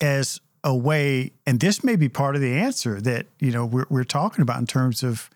as 0.00 0.40
a 0.64 0.74
way, 0.74 1.32
and 1.46 1.60
this 1.60 1.84
may 1.84 1.96
be 1.96 2.08
part 2.08 2.34
of 2.34 2.40
the 2.40 2.52
answer 2.52 3.00
that 3.00 3.26
you 3.38 3.50
know 3.50 3.66
we're, 3.66 3.86
we're 3.88 4.04
talking 4.04 4.42
about 4.42 4.58
in 4.58 4.66
terms 4.66 5.02
of 5.02 5.30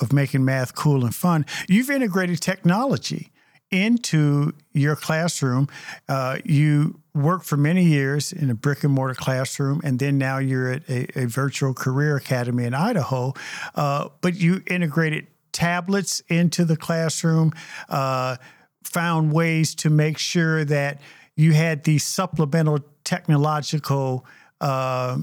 of 0.00 0.12
making 0.12 0.44
math 0.44 0.74
cool 0.74 1.04
and 1.04 1.14
fun. 1.14 1.46
You've 1.68 1.90
integrated 1.90 2.40
technology 2.40 3.30
into 3.70 4.52
your 4.72 4.96
classroom. 4.96 5.68
Uh, 6.08 6.38
you 6.44 7.00
worked 7.14 7.46
for 7.46 7.56
many 7.56 7.84
years 7.84 8.32
in 8.32 8.50
a 8.50 8.54
brick 8.54 8.84
and 8.84 8.92
mortar 8.92 9.14
classroom, 9.14 9.80
and 9.84 9.98
then 9.98 10.18
now 10.18 10.38
you're 10.38 10.72
at 10.72 10.88
a, 10.88 11.22
a 11.22 11.26
virtual 11.26 11.74
career 11.74 12.16
academy 12.16 12.64
in 12.64 12.74
Idaho. 12.74 13.32
Uh, 13.74 14.08
but 14.20 14.34
you 14.34 14.62
integrated 14.66 15.26
tablets 15.52 16.20
into 16.28 16.64
the 16.64 16.76
classroom, 16.76 17.52
uh, 17.88 18.36
found 18.84 19.32
ways 19.32 19.74
to 19.76 19.90
make 19.90 20.18
sure 20.18 20.64
that 20.64 21.00
you 21.36 21.52
had 21.52 21.84
these 21.84 22.04
supplemental 22.04 22.80
technological 23.04 24.24
uh, 24.60 25.18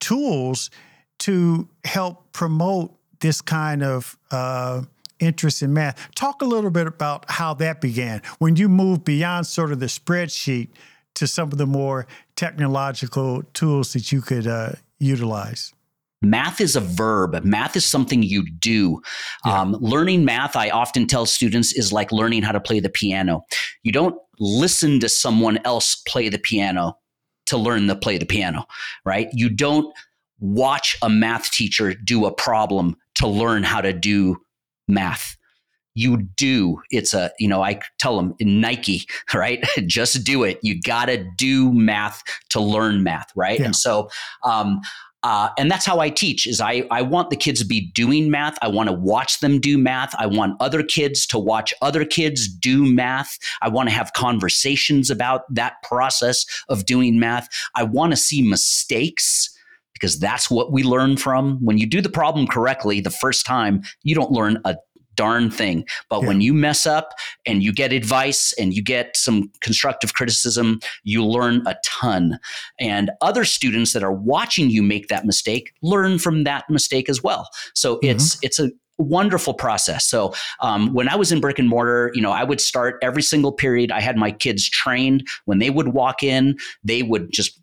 tools 0.00 0.70
to 1.18 1.68
help 1.84 2.32
promote 2.32 2.94
this 3.20 3.40
kind 3.40 3.82
of 3.82 4.16
uh, 4.30 4.82
interest 5.18 5.62
in 5.62 5.72
math. 5.72 6.14
Talk 6.14 6.42
a 6.42 6.44
little 6.44 6.70
bit 6.70 6.86
about 6.86 7.30
how 7.30 7.54
that 7.54 7.80
began 7.80 8.22
when 8.38 8.56
you 8.56 8.68
moved 8.68 9.04
beyond 9.04 9.46
sort 9.46 9.72
of 9.72 9.80
the 9.80 9.86
spreadsheet 9.86 10.68
to 11.14 11.26
some 11.26 11.50
of 11.50 11.58
the 11.58 11.66
more 11.66 12.06
technological 12.36 13.42
tools 13.54 13.92
that 13.94 14.12
you 14.12 14.20
could 14.20 14.46
uh, 14.46 14.72
utilize. 14.98 15.72
Math 16.22 16.60
is 16.60 16.76
a 16.76 16.80
verb. 16.80 17.44
Math 17.44 17.76
is 17.76 17.84
something 17.84 18.22
you 18.22 18.50
do. 18.58 19.00
Yeah. 19.44 19.60
Um, 19.60 19.76
learning 19.80 20.24
math, 20.24 20.56
I 20.56 20.70
often 20.70 21.06
tell 21.06 21.26
students, 21.26 21.72
is 21.74 21.92
like 21.92 22.10
learning 22.10 22.42
how 22.42 22.52
to 22.52 22.60
play 22.60 22.80
the 22.80 22.88
piano. 22.88 23.44
You 23.82 23.92
don't 23.92 24.16
listen 24.38 25.00
to 25.00 25.08
someone 25.08 25.58
else 25.64 25.96
play 26.06 26.28
the 26.28 26.38
piano 26.38 26.96
to 27.46 27.56
learn 27.56 27.86
to 27.86 27.96
play 27.96 28.18
the 28.18 28.26
piano, 28.26 28.64
right? 29.04 29.28
You 29.32 29.48
don't 29.48 29.92
watch 30.40 30.96
a 31.02 31.08
math 31.08 31.50
teacher 31.50 31.94
do 31.94 32.26
a 32.26 32.32
problem 32.32 32.96
to 33.16 33.26
learn 33.26 33.62
how 33.62 33.80
to 33.80 33.92
do 33.92 34.36
math. 34.88 35.36
You 35.94 36.18
do. 36.18 36.82
It's 36.90 37.14
a, 37.14 37.32
you 37.38 37.48
know, 37.48 37.62
I 37.62 37.80
tell 37.98 38.16
them 38.16 38.34
Nike, 38.40 39.06
right? 39.34 39.64
Just 39.86 40.24
do 40.24 40.44
it. 40.44 40.58
You 40.62 40.80
got 40.80 41.06
to 41.06 41.26
do 41.36 41.72
math 41.72 42.22
to 42.50 42.60
learn 42.60 43.02
math, 43.02 43.30
right? 43.34 43.58
Yeah. 43.58 43.66
And 43.66 43.76
so, 43.76 44.10
um, 44.42 44.80
uh, 45.26 45.50
and 45.58 45.68
that's 45.68 45.84
how 45.84 45.98
I 45.98 46.08
teach 46.08 46.46
is 46.46 46.60
I, 46.60 46.84
I 46.88 47.02
want 47.02 47.30
the 47.30 47.36
kids 47.36 47.58
to 47.58 47.66
be 47.66 47.90
doing 47.90 48.30
math. 48.30 48.56
I 48.62 48.68
want 48.68 48.88
to 48.88 48.92
watch 48.92 49.40
them 49.40 49.58
do 49.58 49.76
math. 49.76 50.14
I 50.20 50.26
want 50.26 50.54
other 50.60 50.84
kids 50.84 51.26
to 51.26 51.36
watch 51.36 51.74
other 51.82 52.04
kids 52.04 52.46
do 52.46 52.86
math. 52.86 53.36
I 53.60 53.68
want 53.68 53.88
to 53.88 53.92
have 53.92 54.12
conversations 54.12 55.10
about 55.10 55.42
that 55.52 55.82
process 55.82 56.46
of 56.68 56.86
doing 56.86 57.18
math. 57.18 57.48
I 57.74 57.82
want 57.82 58.12
to 58.12 58.16
see 58.16 58.40
mistakes 58.40 59.50
because 59.94 60.16
that's 60.20 60.48
what 60.48 60.70
we 60.70 60.84
learn 60.84 61.16
from. 61.16 61.58
When 61.60 61.76
you 61.76 61.86
do 61.86 62.00
the 62.00 62.08
problem 62.08 62.46
correctly 62.46 63.00
the 63.00 63.10
first 63.10 63.44
time, 63.44 63.82
you 64.04 64.14
don't 64.14 64.30
learn 64.30 64.60
a 64.64 64.76
darn 65.16 65.50
thing. 65.50 65.86
But 66.08 66.22
yeah. 66.22 66.28
when 66.28 66.40
you 66.40 66.54
mess 66.54 66.86
up 66.86 67.10
and 67.44 67.62
you 67.62 67.72
get 67.72 67.92
advice 67.92 68.52
and 68.58 68.74
you 68.74 68.82
get 68.82 69.16
some 69.16 69.50
constructive 69.60 70.14
criticism, 70.14 70.80
you 71.02 71.24
learn 71.24 71.62
a 71.66 71.76
ton. 71.84 72.38
And 72.78 73.10
other 73.20 73.44
students 73.44 73.92
that 73.92 74.02
are 74.02 74.12
watching 74.12 74.70
you 74.70 74.82
make 74.82 75.08
that 75.08 75.24
mistake 75.24 75.72
learn 75.82 76.18
from 76.18 76.44
that 76.44 76.68
mistake 76.70 77.08
as 77.08 77.22
well. 77.22 77.48
So 77.74 77.96
mm-hmm. 77.96 78.10
it's 78.10 78.38
it's 78.42 78.58
a 78.58 78.70
wonderful 78.98 79.54
process. 79.54 80.06
So 80.06 80.32
um, 80.60 80.92
when 80.94 81.08
I 81.08 81.16
was 81.16 81.30
in 81.30 81.40
brick 81.40 81.58
and 81.58 81.68
mortar, 81.68 82.10
you 82.14 82.22
know, 82.22 82.32
I 82.32 82.44
would 82.44 82.60
start 82.60 82.96
every 83.02 83.22
single 83.22 83.52
period. 83.52 83.92
I 83.92 84.00
had 84.00 84.16
my 84.16 84.30
kids 84.30 84.68
trained. 84.68 85.26
When 85.44 85.58
they 85.58 85.70
would 85.70 85.88
walk 85.88 86.22
in, 86.22 86.56
they 86.82 87.02
would 87.02 87.30
just 87.30 87.60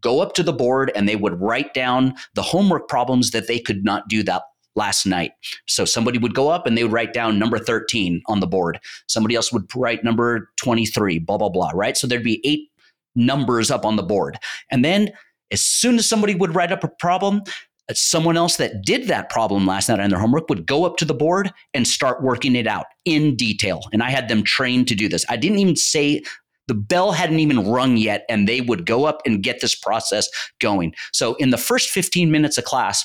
go 0.00 0.20
up 0.20 0.34
to 0.34 0.42
the 0.42 0.52
board 0.52 0.92
and 0.94 1.08
they 1.08 1.16
would 1.16 1.40
write 1.40 1.74
down 1.74 2.14
the 2.34 2.42
homework 2.42 2.88
problems 2.88 3.32
that 3.32 3.48
they 3.48 3.58
could 3.58 3.84
not 3.84 4.06
do 4.08 4.22
that 4.22 4.42
last 4.76 5.06
night. 5.06 5.32
So 5.66 5.84
somebody 5.84 6.18
would 6.18 6.34
go 6.34 6.48
up 6.48 6.66
and 6.66 6.76
they 6.76 6.84
would 6.84 6.92
write 6.92 7.12
down 7.12 7.38
number 7.38 7.58
13 7.58 8.22
on 8.26 8.40
the 8.40 8.46
board. 8.46 8.78
Somebody 9.08 9.34
else 9.34 9.52
would 9.52 9.64
write 9.74 10.04
number 10.04 10.50
23, 10.60 11.18
blah, 11.18 11.38
blah, 11.38 11.48
blah, 11.48 11.70
right? 11.74 11.96
So 11.96 12.06
there'd 12.06 12.22
be 12.22 12.40
eight 12.44 12.70
numbers 13.14 13.70
up 13.70 13.84
on 13.84 13.96
the 13.96 14.02
board. 14.02 14.38
And 14.70 14.84
then 14.84 15.10
as 15.50 15.62
soon 15.62 15.96
as 15.96 16.08
somebody 16.08 16.34
would 16.34 16.54
write 16.54 16.72
up 16.72 16.84
a 16.84 16.88
problem, 16.88 17.42
uh, 17.88 17.94
someone 17.94 18.36
else 18.36 18.56
that 18.56 18.84
did 18.84 19.08
that 19.08 19.30
problem 19.30 19.66
last 19.66 19.88
night 19.88 20.00
on 20.00 20.10
their 20.10 20.18
homework 20.18 20.48
would 20.48 20.66
go 20.66 20.84
up 20.84 20.96
to 20.98 21.04
the 21.04 21.14
board 21.14 21.52
and 21.72 21.86
start 21.86 22.22
working 22.22 22.54
it 22.54 22.66
out 22.66 22.86
in 23.04 23.36
detail. 23.36 23.80
And 23.92 24.02
I 24.02 24.10
had 24.10 24.28
them 24.28 24.42
trained 24.42 24.88
to 24.88 24.94
do 24.94 25.08
this. 25.08 25.24
I 25.28 25.36
didn't 25.36 25.58
even 25.58 25.76
say 25.76 26.22
the 26.68 26.74
bell 26.74 27.12
hadn't 27.12 27.38
even 27.38 27.68
rung 27.68 27.96
yet, 27.96 28.24
and 28.28 28.48
they 28.48 28.60
would 28.60 28.86
go 28.86 29.04
up 29.04 29.22
and 29.24 29.42
get 29.42 29.60
this 29.60 29.74
process 29.74 30.28
going. 30.60 30.94
So 31.12 31.34
in 31.36 31.50
the 31.50 31.58
first 31.58 31.90
15 31.90 32.30
minutes 32.30 32.58
of 32.58 32.64
class, 32.64 33.04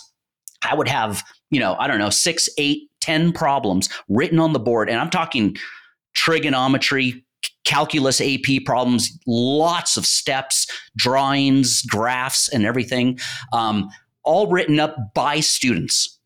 I 0.64 0.76
would 0.76 0.88
have, 0.88 1.24
you 1.52 1.60
know, 1.60 1.76
I 1.80 1.88
don't 1.88 2.00
know, 2.00 2.10
six, 2.10 2.50
eight, 2.58 2.90
ten 3.02 3.32
problems 3.32 3.90
written 4.10 4.40
on 4.40 4.54
the 4.54 4.60
board. 4.60 4.90
And 4.90 5.00
I'm 5.00 5.10
talking 5.10 5.56
trigonometry, 6.14 7.24
calculus 7.66 8.20
AP 8.20 8.66
problems, 8.66 9.20
lots 9.28 9.98
of 9.98 10.06
steps, 10.06 10.68
drawings, 10.96 11.84
graphs, 11.84 12.50
and 12.50 12.66
everything. 12.66 13.20
Um, 13.54 13.90
all 14.24 14.48
written 14.48 14.80
up 14.80 14.96
by 15.14 15.40
students. 15.40 16.18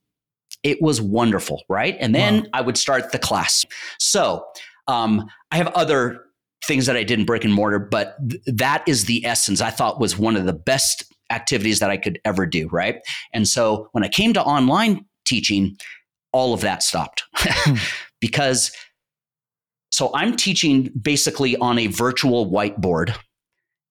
It 0.63 0.81
was 0.81 1.01
wonderful, 1.01 1.63
right? 1.69 1.95
And 1.99 2.13
then 2.15 2.41
wow. 2.41 2.49
I 2.53 2.61
would 2.61 2.77
start 2.77 3.11
the 3.11 3.19
class. 3.19 3.65
So 3.99 4.45
um, 4.87 5.27
I 5.51 5.57
have 5.57 5.67
other 5.69 6.25
things 6.65 6.87
that 6.87 6.97
I 6.97 7.03
did 7.03 7.19
in 7.19 7.25
brick 7.25 7.43
and 7.43 7.53
mortar, 7.53 7.79
but 7.79 8.15
th- 8.27 8.41
that 8.47 8.83
is 8.87 9.05
the 9.05 9.25
essence 9.25 9.61
I 9.61 9.69
thought 9.69 9.99
was 9.99 10.17
one 10.17 10.35
of 10.35 10.45
the 10.45 10.53
best 10.53 11.05
activities 11.29 11.79
that 11.79 11.91
I 11.91 11.97
could 11.97 12.19
ever 12.25 12.45
do, 12.45 12.67
right? 12.69 12.97
And 13.33 13.47
so 13.47 13.89
when 13.91 14.03
I 14.03 14.07
came 14.07 14.33
to 14.33 14.43
online 14.43 15.05
teaching, 15.25 15.77
all 16.31 16.53
of 16.53 16.61
that 16.61 16.83
stopped 16.83 17.23
hmm. 17.35 17.75
because 18.19 18.71
so 19.95 20.11
I'm 20.13 20.35
teaching 20.35 20.89
basically 21.01 21.55
on 21.55 21.79
a 21.79 21.87
virtual 21.87 22.51
whiteboard. 22.51 23.15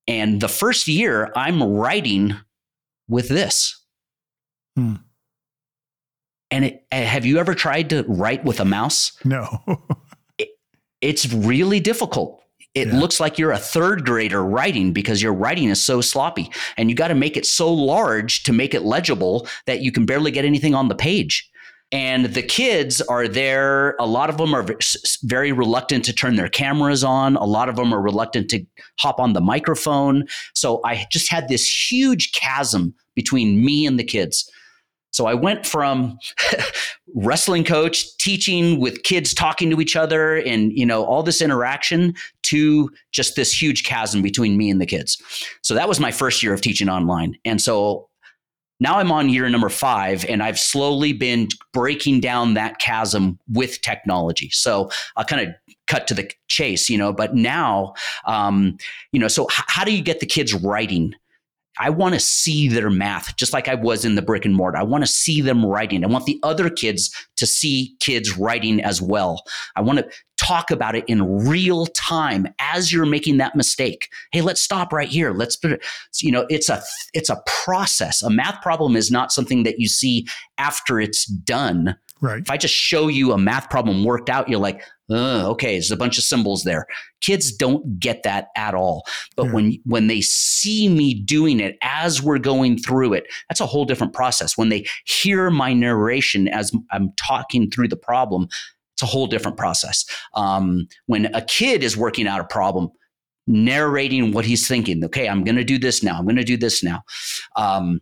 And 0.07 0.39
the 0.39 0.49
first 0.49 0.87
year, 0.87 1.33
I'm 1.35 1.63
writing 1.63 2.37
with 3.09 3.29
this. 3.31 3.83
Hmm. 4.77 4.97
And 6.51 6.67
it, 6.67 6.87
eh, 6.93 7.05
have 7.05 7.25
you 7.25 7.39
ever 7.39 7.55
tried 7.55 7.89
to 7.89 8.05
write 8.07 8.45
with 8.45 8.61
a 8.61 8.67
mouse? 8.67 9.13
No. 9.25 9.63
it, 10.39 10.51
it's 11.01 11.33
really 11.33 11.81
difficult. 11.81 12.44
It 12.75 12.89
yeah. 12.89 12.99
looks 12.99 13.21
like 13.21 13.39
you're 13.39 13.53
a 13.53 13.59
third 13.59 14.05
grader 14.05 14.45
writing 14.45 14.93
because 14.93 15.23
your 15.23 15.33
writing 15.33 15.69
is 15.69 15.81
so 15.81 16.01
sloppy. 16.01 16.51
And 16.77 16.91
you 16.91 16.97
got 16.97 17.09
to 17.09 17.15
make 17.15 17.37
it 17.37 17.47
so 17.47 17.73
large 17.73 18.43
to 18.45 18.53
make 18.53 18.75
it 18.75 18.83
legible 18.83 19.47
that 19.67 19.81
you 19.81 19.93
can 19.93 20.07
barely 20.07 20.31
get 20.31 20.45
anything 20.45 20.75
on 20.75 20.89
the 20.89 20.95
page. 20.95 21.49
And 21.93 22.27
the 22.27 22.43
kids 22.43 23.01
are 23.03 23.29
there. 23.29 23.95
A 24.01 24.07
lot 24.07 24.29
of 24.29 24.37
them 24.37 24.53
are 24.53 24.67
very 25.23 25.53
reluctant 25.53 26.05
to 26.07 26.13
turn 26.13 26.35
their 26.35 26.49
cameras 26.49 27.05
on. 27.05 27.37
A 27.37 27.45
lot 27.45 27.69
of 27.69 27.77
them 27.77 27.95
are 27.95 28.01
reluctant 28.01 28.51
to 28.51 28.65
hop 28.99 29.21
on 29.21 29.33
the 29.33 29.41
microphone. 29.41 30.25
So 30.55 30.81
I 30.85 31.07
just 31.13 31.31
had 31.31 31.49
this 31.49 31.93
huge 31.93 32.33
chasm 32.33 32.95
between 33.15 33.65
me 33.65 33.87
and 33.87 33.97
the 33.97 34.05
kids. 34.05 34.51
So 35.15 35.27
I 35.27 35.35
went 35.35 35.65
from 35.65 36.19
wrestling 37.15 37.65
coach 37.65 38.17
teaching 38.19 38.81
with 38.81 39.05
kids 39.05 39.33
talking 39.33 39.71
to 39.71 39.81
each 39.81 39.95
other 39.95 40.37
and 40.37 40.77
you 40.77 40.85
know 40.85 41.05
all 41.05 41.23
this 41.23 41.41
interaction 41.41 42.15
to 42.43 42.91
just 43.13 43.37
this 43.37 43.63
huge 43.63 43.85
chasm 43.85 44.23
between 44.23 44.57
me 44.57 44.71
and 44.71 44.81
the 44.81 44.87
kids. 44.87 45.23
So 45.63 45.75
that 45.75 45.89
was 45.89 46.01
my 46.01 46.11
first 46.11 46.43
year 46.43 46.53
of 46.53 46.61
teaching 46.61 46.89
online. 46.89 47.37
And 47.45 47.61
so 47.61 48.09
now 48.81 48.99
I'm 48.99 49.13
on 49.13 49.29
year 49.29 49.49
number 49.49 49.69
5 49.69 50.25
and 50.29 50.43
I've 50.43 50.59
slowly 50.59 51.13
been 51.13 51.49
breaking 51.73 52.21
down 52.21 52.55
that 52.55 52.79
chasm 52.81 53.39
with 53.49 53.81
technology. 53.83 54.51
So 54.51 54.91
I'll 55.17 55.25
kind 55.25 55.49
of 55.49 55.55
cut 55.87 56.09
to 56.09 56.15
the 56.15 56.31
chase, 56.49 56.91
you 56.91 56.99
know, 56.99 57.13
but 57.13 57.35
now 57.35 57.95
um, 58.27 58.77
you 59.13 59.21
know, 59.21 59.29
so 59.29 59.45
h- 59.45 59.65
how 59.69 59.85
do 59.85 59.95
you 59.95 60.03
get 60.03 60.21
the 60.21 60.27
kids 60.27 60.53
writing? 60.53 61.15
I 61.79 61.91
want 61.91 62.15
to 62.15 62.21
see 62.21 62.69
their 62.69 62.91
math, 62.91 63.37
just 63.37 63.53
like 63.53 63.69
I 63.69 63.75
was 63.75 64.05
in 64.05 64.15
the 64.15 64.23
brick 64.23 64.45
and 64.45 64.55
mortar. 64.55 64.79
I 64.79 64.83
want 64.85 65.05
to 65.05 65.11
see 65.11 65.41
them 65.41 65.65
writing. 65.65 66.05
I 66.05 66.07
want 66.07 66.27
the 66.27 66.39
other 66.43 66.71
kids 66.71 67.11
to 67.37 67.47
see 67.47 67.97
kids 68.01 68.39
writing 68.39 68.81
as 68.83 69.03
well. 69.03 69.43
I 69.75 69.81
want 69.81 69.99
to 69.99 70.09
talk 70.37 70.71
about 70.71 70.95
it 70.95 71.05
in 71.09 71.47
real 71.47 71.87
time 71.87 72.47
as 72.61 72.93
you're 72.93 73.07
making 73.07 73.39
that 73.39 73.57
mistake. 73.57 74.09
Hey, 74.33 74.41
let's 74.41 74.61
stop 74.61 74.93
right 74.93 75.09
here. 75.09 75.33
Let's, 75.33 75.59
you 76.21 76.31
know, 76.31 76.47
it's 76.49 76.69
a 76.69 76.83
it's 77.13 77.31
a 77.31 77.43
process. 77.47 78.23
A 78.23 78.31
math 78.31 78.63
problem 78.63 78.95
is 78.97 79.11
not 79.11 79.33
something 79.33 79.65
that 79.65 79.81
you 79.81 79.89
see 79.89 80.27
after 80.59 81.01
it's 81.01 81.27
done. 81.27 81.97
Right. 82.21 82.41
If 82.41 82.51
I 82.51 82.57
just 82.57 82.75
show 82.75 83.09
you 83.09 83.33
a 83.33 83.39
math 83.39 83.69
problem 83.69 84.05
worked 84.05 84.31
out, 84.31 84.49
you're 84.49 84.61
like, 84.61 84.83
uh, 85.11 85.49
okay, 85.51 85.73
there's 85.73 85.91
a 85.91 85.97
bunch 85.97 86.17
of 86.17 86.25
symbols 86.25 86.65
there. 86.65 86.87
Kids 87.21 87.53
don't 87.53 87.99
get 87.99 88.23
that 88.23 88.49
at 88.57 88.75
all. 88.75 89.05
But 89.37 89.47
yeah. 89.47 89.53
when 89.53 89.79
when 89.85 90.07
they 90.07 90.21
see 90.21 90.89
me 90.89 91.15
doing 91.15 91.61
it 91.61 91.77
as 91.83 92.23
we're 92.23 92.39
going 92.39 92.79
through 92.79 93.13
it, 93.13 93.27
that's 93.49 93.61
a 93.61 93.67
whole 93.67 93.85
different 93.85 94.15
process. 94.15 94.57
When 94.57 94.71
they 94.71 94.87
hear 95.05 95.51
my 95.51 95.73
narration 95.75 96.49
as 96.49 96.73
I'm 96.91 97.13
talking 97.17 97.71
through 97.71 97.89
the 97.89 97.97
problem, 97.97 98.49
it's 98.95 99.03
a 99.03 99.07
whole 99.07 99.27
different 99.27 99.59
process. 99.59 100.05
Um, 100.35 100.89
when 101.07 101.27
a 101.35 101.43
kid 101.43 101.83
is 101.83 101.97
working 101.97 102.27
out 102.27 102.41
a 102.41 102.45
problem, 102.45 102.89
narrating 103.47 104.33
what 104.33 104.45
he's 104.45 104.67
thinking, 104.67 105.05
okay, 105.05 105.29
I'm 105.29 105.45
going 105.45 105.57
to 105.57 105.65
do 105.65 105.79
this 105.79 106.03
now. 106.03 106.17
I'm 106.17 106.25
going 106.25 106.37
to 106.37 106.45
do 106.45 106.57
this 106.57 106.83
now. 106.83 107.03
Um, 107.57 108.01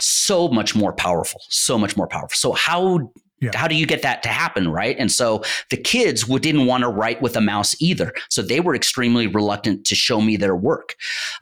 so 0.00 0.48
much 0.48 0.74
more 0.74 0.92
powerful. 0.92 1.40
So 1.48 1.76
much 1.76 1.96
more 1.96 2.06
powerful. 2.06 2.34
So 2.34 2.52
how 2.52 3.12
yeah. 3.42 3.50
How 3.54 3.66
do 3.66 3.74
you 3.74 3.86
get 3.86 4.02
that 4.02 4.22
to 4.22 4.28
happen, 4.28 4.68
right? 4.68 4.96
And 5.00 5.10
so 5.10 5.42
the 5.70 5.76
kids 5.76 6.22
didn't 6.24 6.66
want 6.66 6.82
to 6.82 6.88
write 6.88 7.20
with 7.20 7.36
a 7.36 7.40
mouse 7.40 7.74
either, 7.80 8.12
so 8.30 8.40
they 8.40 8.60
were 8.60 8.74
extremely 8.74 9.26
reluctant 9.26 9.84
to 9.86 9.96
show 9.96 10.20
me 10.20 10.36
their 10.36 10.54
work. 10.54 10.94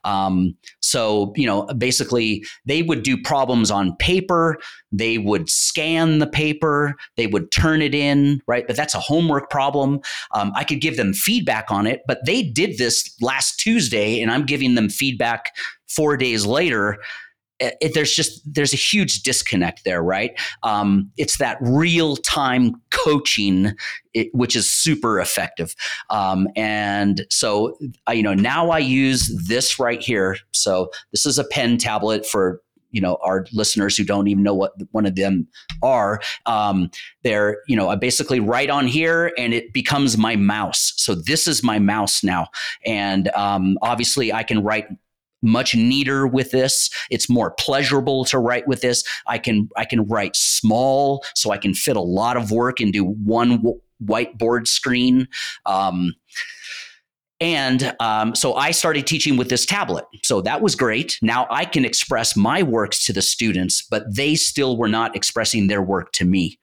Um, 0.04 0.56
so 0.80 1.34
you 1.36 1.46
know, 1.46 1.66
basically, 1.76 2.44
they 2.64 2.80
would 2.80 3.02
do 3.02 3.20
problems 3.20 3.70
on 3.70 3.94
paper. 3.96 4.58
They 4.90 5.18
would 5.18 5.50
scan 5.50 6.20
the 6.20 6.26
paper. 6.26 6.96
They 7.16 7.26
would 7.26 7.52
turn 7.52 7.82
it 7.82 7.94
in, 7.94 8.40
right? 8.46 8.66
But 8.66 8.76
that's 8.76 8.94
a 8.94 9.00
homework 9.00 9.50
problem. 9.50 10.00
Um, 10.32 10.52
I 10.56 10.64
could 10.64 10.80
give 10.80 10.96
them 10.96 11.12
feedback 11.12 11.70
on 11.70 11.86
it, 11.86 12.00
but 12.06 12.24
they 12.24 12.42
did 12.42 12.78
this 12.78 13.14
last 13.20 13.60
Tuesday, 13.60 14.22
and 14.22 14.30
I'm 14.30 14.46
giving 14.46 14.74
them 14.74 14.88
feedback 14.88 15.52
four 15.86 16.16
days 16.16 16.46
later 16.46 16.98
it, 17.60 17.94
there's 17.94 18.14
just 18.14 18.40
there's 18.44 18.72
a 18.72 18.76
huge 18.76 19.22
disconnect 19.22 19.84
there, 19.84 20.02
right? 20.02 20.38
Um, 20.62 21.10
it's 21.16 21.38
that 21.38 21.58
real 21.60 22.16
time 22.16 22.80
coaching, 22.90 23.72
it, 24.14 24.28
which 24.32 24.56
is 24.56 24.68
super 24.68 25.20
effective. 25.20 25.74
Um, 26.08 26.48
and 26.56 27.26
so, 27.30 27.78
uh, 28.08 28.12
you 28.12 28.22
know, 28.22 28.34
now 28.34 28.70
I 28.70 28.78
use 28.78 29.28
this 29.46 29.78
right 29.78 30.00
here. 30.00 30.36
So 30.52 30.90
this 31.12 31.26
is 31.26 31.38
a 31.38 31.44
pen 31.44 31.78
tablet 31.78 32.26
for 32.26 32.60
you 32.92 33.00
know 33.00 33.18
our 33.22 33.46
listeners 33.52 33.96
who 33.96 34.04
don't 34.04 34.26
even 34.26 34.42
know 34.42 34.54
what 34.54 34.72
one 34.90 35.06
of 35.06 35.14
them 35.14 35.46
are 35.82 36.20
um, 36.46 36.90
they're 37.22 37.58
you 37.68 37.76
know 37.76 37.88
i 37.88 37.94
basically 37.94 38.40
write 38.40 38.68
on 38.68 38.86
here 38.86 39.32
and 39.38 39.54
it 39.54 39.72
becomes 39.72 40.18
my 40.18 40.34
mouse 40.34 40.92
so 40.96 41.14
this 41.14 41.46
is 41.46 41.62
my 41.62 41.78
mouse 41.78 42.24
now 42.24 42.48
and 42.84 43.28
um, 43.36 43.78
obviously 43.82 44.32
i 44.32 44.42
can 44.42 44.62
write 44.62 44.86
much 45.42 45.74
neater 45.74 46.26
with 46.26 46.50
this. 46.50 46.90
It's 47.10 47.28
more 47.28 47.52
pleasurable 47.52 48.24
to 48.26 48.38
write 48.38 48.66
with 48.66 48.80
this. 48.80 49.04
I 49.26 49.38
can 49.38 49.68
I 49.76 49.84
can 49.84 50.06
write 50.06 50.36
small, 50.36 51.24
so 51.34 51.50
I 51.50 51.58
can 51.58 51.74
fit 51.74 51.96
a 51.96 52.00
lot 52.02 52.36
of 52.36 52.50
work 52.50 52.80
into 52.80 53.04
one 53.04 53.56
w- 53.56 53.80
whiteboard 54.04 54.66
screen. 54.66 55.28
Um, 55.66 56.14
and 57.40 57.96
um, 58.00 58.34
so 58.34 58.54
I 58.54 58.70
started 58.70 59.06
teaching 59.06 59.38
with 59.38 59.48
this 59.48 59.64
tablet. 59.64 60.04
So 60.22 60.42
that 60.42 60.60
was 60.60 60.74
great. 60.74 61.18
Now 61.22 61.46
I 61.50 61.64
can 61.64 61.86
express 61.86 62.36
my 62.36 62.62
works 62.62 63.06
to 63.06 63.14
the 63.14 63.22
students, 63.22 63.82
but 63.82 64.04
they 64.14 64.34
still 64.34 64.76
were 64.76 64.88
not 64.88 65.16
expressing 65.16 65.66
their 65.68 65.80
work 65.80 66.12
to 66.12 66.26
me. 66.26 66.58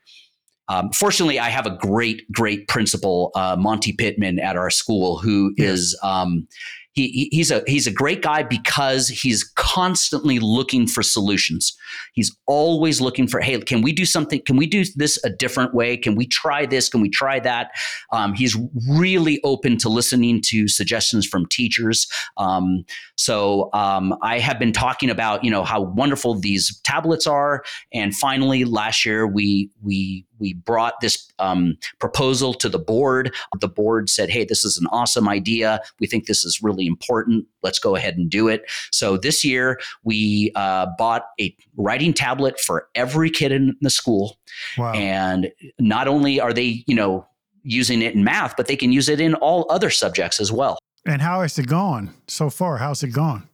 Um, 0.69 0.91
fortunately, 0.91 1.39
I 1.39 1.49
have 1.49 1.65
a 1.65 1.77
great, 1.77 2.29
great 2.31 2.67
principal, 2.67 3.31
uh, 3.35 3.55
Monty 3.57 3.93
Pittman, 3.93 4.37
at 4.39 4.57
our 4.57 4.69
school, 4.69 5.17
who 5.17 5.53
yeah. 5.57 5.69
is 5.69 5.97
um, 6.03 6.47
he, 6.97 7.29
he's 7.31 7.51
a 7.51 7.63
he's 7.67 7.87
a 7.87 7.91
great 7.91 8.21
guy 8.21 8.43
because 8.43 9.07
he's 9.07 9.43
constantly 9.55 10.39
looking 10.39 10.87
for 10.87 11.03
solutions. 11.03 11.75
He's 12.13 12.35
always 12.47 12.99
looking 13.01 13.27
for, 13.27 13.39
hey, 13.39 13.59
can 13.59 13.81
we 13.81 13.91
do 13.91 14.05
something? 14.05 14.41
Can 14.45 14.57
we 14.57 14.67
do 14.67 14.83
this 14.95 15.23
a 15.23 15.29
different 15.29 15.73
way? 15.73 15.97
Can 15.97 16.15
we 16.15 16.27
try 16.27 16.65
this? 16.65 16.89
Can 16.89 17.01
we 17.01 17.09
try 17.09 17.39
that? 17.39 17.71
Um, 18.11 18.33
he's 18.33 18.57
really 18.89 19.39
open 19.43 19.77
to 19.77 19.89
listening 19.89 20.41
to 20.45 20.67
suggestions 20.67 21.27
from 21.27 21.45
teachers. 21.47 22.07
Um, 22.37 22.83
so 23.15 23.69
um, 23.73 24.15
I 24.21 24.39
have 24.39 24.59
been 24.59 24.73
talking 24.73 25.09
about, 25.09 25.43
you 25.43 25.51
know, 25.51 25.63
how 25.63 25.81
wonderful 25.81 26.39
these 26.39 26.79
tablets 26.83 27.27
are, 27.27 27.63
and 27.93 28.15
finally 28.15 28.65
last 28.65 29.05
year 29.05 29.27
we 29.27 29.69
we 29.83 30.25
we 30.39 30.53
brought 30.53 30.99
this 31.01 31.31
um, 31.39 31.77
proposal 31.99 32.53
to 32.55 32.69
the 32.69 32.79
board. 32.79 33.33
The 33.59 33.67
board 33.67 34.09
said, 34.09 34.29
"Hey, 34.29 34.45
this 34.45 34.63
is 34.63 34.77
an 34.77 34.87
awesome 34.91 35.27
idea. 35.27 35.81
We 35.99 36.07
think 36.07 36.25
this 36.25 36.43
is 36.43 36.61
really 36.61 36.85
important. 36.85 37.45
Let's 37.63 37.79
go 37.79 37.95
ahead 37.95 38.17
and 38.17 38.29
do 38.29 38.47
it." 38.47 38.63
So 38.91 39.17
this 39.17 39.43
year 39.43 39.79
we 40.03 40.51
uh, 40.55 40.87
bought 40.97 41.23
a 41.39 41.55
writing 41.75 42.13
tablet 42.13 42.59
for 42.59 42.87
every 42.95 43.29
kid 43.29 43.51
in 43.51 43.75
the 43.81 43.89
school, 43.89 44.37
wow. 44.77 44.93
and 44.93 45.51
not 45.79 46.07
only 46.07 46.39
are 46.39 46.53
they, 46.53 46.83
you 46.87 46.95
know, 46.95 47.27
using 47.63 48.01
it 48.01 48.15
in 48.15 48.23
math, 48.23 48.55
but 48.55 48.67
they 48.67 48.75
can 48.75 48.91
use 48.91 49.09
it 49.09 49.19
in 49.19 49.35
all 49.35 49.65
other 49.69 49.89
subjects 49.89 50.39
as 50.39 50.51
well. 50.51 50.77
And 51.05 51.21
how 51.21 51.41
has 51.41 51.57
it 51.57 51.67
gone 51.67 52.13
so 52.27 52.49
far? 52.49 52.77
How's 52.77 53.03
it 53.03 53.09
gone? 53.09 53.47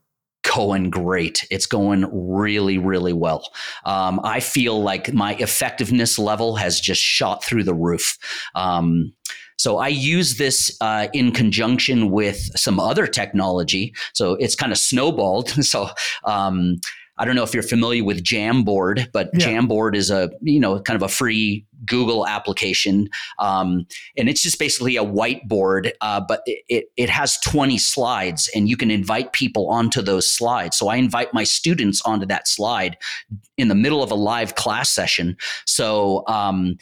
Going 0.55 0.89
great. 0.89 1.47
It's 1.49 1.65
going 1.65 2.05
really, 2.11 2.77
really 2.77 3.13
well. 3.13 3.49
Um, 3.85 4.19
I 4.23 4.39
feel 4.39 4.81
like 4.81 5.13
my 5.13 5.35
effectiveness 5.35 6.19
level 6.19 6.55
has 6.55 6.79
just 6.79 7.01
shot 7.01 7.43
through 7.43 7.63
the 7.63 7.73
roof. 7.73 8.17
Um, 8.55 9.13
so 9.57 9.77
I 9.77 9.87
use 9.87 10.37
this 10.37 10.75
uh, 10.81 11.07
in 11.13 11.31
conjunction 11.31 12.11
with 12.11 12.37
some 12.57 12.79
other 12.79 13.07
technology. 13.07 13.93
So 14.13 14.33
it's 14.33 14.55
kind 14.55 14.71
of 14.71 14.77
snowballed. 14.77 15.49
so 15.63 15.89
um, 16.25 16.77
I 17.17 17.25
don't 17.25 17.35
know 17.35 17.43
if 17.43 17.53
you're 17.53 17.63
familiar 17.63 18.03
with 18.03 18.23
Jamboard, 18.23 19.11
but 19.11 19.29
yeah. 19.33 19.47
Jamboard 19.47 19.95
is 19.95 20.09
a 20.09 20.31
you 20.41 20.59
know 20.59 20.79
kind 20.79 20.95
of 20.95 21.03
a 21.03 21.07
free 21.07 21.65
Google 21.85 22.25
application, 22.25 23.09
um, 23.39 23.85
and 24.17 24.29
it's 24.29 24.41
just 24.41 24.57
basically 24.57 24.97
a 24.97 25.03
whiteboard, 25.03 25.91
uh, 26.01 26.21
but 26.27 26.41
it, 26.45 26.85
it 26.97 27.09
has 27.09 27.37
20 27.39 27.77
slides, 27.77 28.49
and 28.55 28.67
you 28.67 28.77
can 28.77 28.89
invite 28.89 29.33
people 29.33 29.69
onto 29.69 30.01
those 30.01 30.29
slides. 30.29 30.77
So 30.77 30.87
I 30.87 30.95
invite 30.95 31.33
my 31.33 31.43
students 31.43 32.01
onto 32.03 32.25
that 32.27 32.47
slide 32.47 32.97
in 33.57 33.67
the 33.67 33.75
middle 33.75 34.01
of 34.01 34.11
a 34.11 34.15
live 34.15 34.55
class 34.55 34.89
session. 34.89 35.37
So 35.65 36.23
um, 36.27 36.77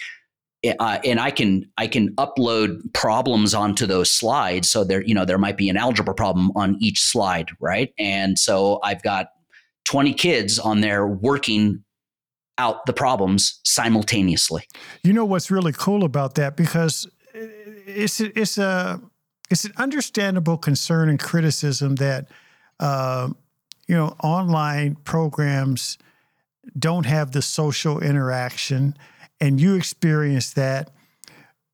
uh, 0.79 0.99
and 1.03 1.19
I 1.19 1.31
can 1.31 1.65
I 1.77 1.87
can 1.87 2.15
upload 2.15 2.93
problems 2.93 3.53
onto 3.53 3.85
those 3.87 4.11
slides. 4.11 4.69
So 4.69 4.83
there, 4.83 5.03
you 5.03 5.15
know, 5.15 5.25
there 5.25 5.39
might 5.39 5.57
be 5.57 5.69
an 5.69 5.77
algebra 5.77 6.13
problem 6.13 6.51
on 6.55 6.77
each 6.79 7.01
slide, 7.01 7.49
right? 7.59 7.91
And 7.97 8.37
so 8.37 8.79
I've 8.83 9.01
got 9.01 9.27
20 9.85 10.13
kids 10.13 10.59
on 10.59 10.81
there 10.81 11.05
working 11.07 11.83
out 12.57 12.85
the 12.85 12.93
problems 12.93 13.59
simultaneously. 13.63 14.63
You 15.03 15.13
know 15.13 15.25
what's 15.25 15.49
really 15.49 15.73
cool 15.73 16.03
about 16.03 16.35
that 16.35 16.55
because 16.55 17.07
it's 17.33 18.19
it's 18.19 18.57
a 18.57 19.01
it's 19.49 19.65
an 19.65 19.73
understandable 19.77 20.57
concern 20.57 21.09
and 21.09 21.19
criticism 21.19 21.95
that 21.95 22.27
uh, 22.79 23.29
you 23.87 23.95
know 23.95 24.15
online 24.23 24.95
programs 24.95 25.97
don't 26.77 27.05
have 27.05 27.31
the 27.31 27.41
social 27.41 27.99
interaction, 27.99 28.95
and 29.39 29.59
you 29.59 29.75
experience 29.75 30.53
that. 30.53 30.91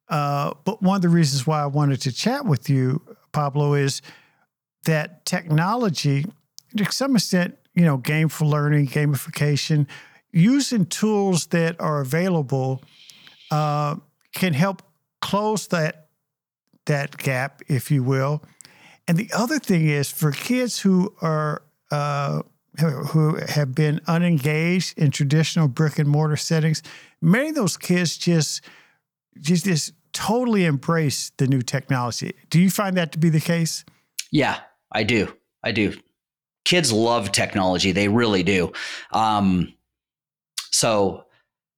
Uh, 0.10 0.54
but 0.64 0.82
one 0.82 0.96
of 0.96 1.02
the 1.02 1.10
reasons 1.10 1.46
why 1.46 1.62
I 1.62 1.66
wanted 1.66 2.02
to 2.04 2.14
chat 2.14 2.46
with 2.46 2.70
you, 2.70 3.02
Pablo, 3.34 3.74
is 3.74 4.02
that 4.86 5.26
technology, 5.26 6.26
to 6.78 6.92
some 6.92 7.16
extent, 7.18 7.58
you 7.78 7.86
know, 7.86 7.98
game 7.98 8.28
for 8.28 8.46
learning, 8.46 8.88
gamification, 8.88 9.86
using 10.32 10.84
tools 10.88 11.46
that 11.48 11.80
are 11.80 12.02
available 12.02 12.82
uh, 13.52 13.96
can 14.34 14.54
help 14.54 14.82
close 15.22 15.68
that 15.68 16.08
that 16.88 17.18
gap, 17.18 17.62
if 17.68 17.92
you 17.92 18.02
will. 18.02 18.44
And 19.08 19.16
the 19.16 19.30
other 19.32 19.60
thing 19.60 19.88
is 19.88 20.12
for 20.12 20.32
kids 20.32 20.80
who 20.80 21.14
are 21.22 21.62
uh, 21.92 22.42
who 22.80 23.36
have 23.48 23.76
been 23.76 24.02
unengaged 24.08 24.98
in 24.98 25.12
traditional 25.12 25.68
brick 25.68 26.00
and 26.00 26.10
mortar 26.10 26.36
settings, 26.36 26.82
many 27.22 27.50
of 27.50 27.56
those 27.56 27.78
kids 27.78 28.18
just 28.18 28.62
just 29.40 29.66
just 29.66 29.94
totally 30.14 30.66
embrace 30.66 31.32
the 31.38 31.46
new 31.46 31.62
technology. 31.62 32.34
Do 32.50 32.60
you 32.60 32.72
find 32.72 32.98
that 32.98 33.12
to 33.12 33.20
be 33.20 33.30
the 33.30 33.40
case? 33.40 33.86
Yeah, 34.32 34.62
I 34.92 35.04
do. 35.04 35.32
I 35.64 35.72
do 35.72 35.94
kids 36.68 36.92
love 36.92 37.32
technology. 37.32 37.94
They 37.94 38.10
really 38.10 38.44
do. 38.44 38.74
Um, 39.14 39.74
so 40.72 41.24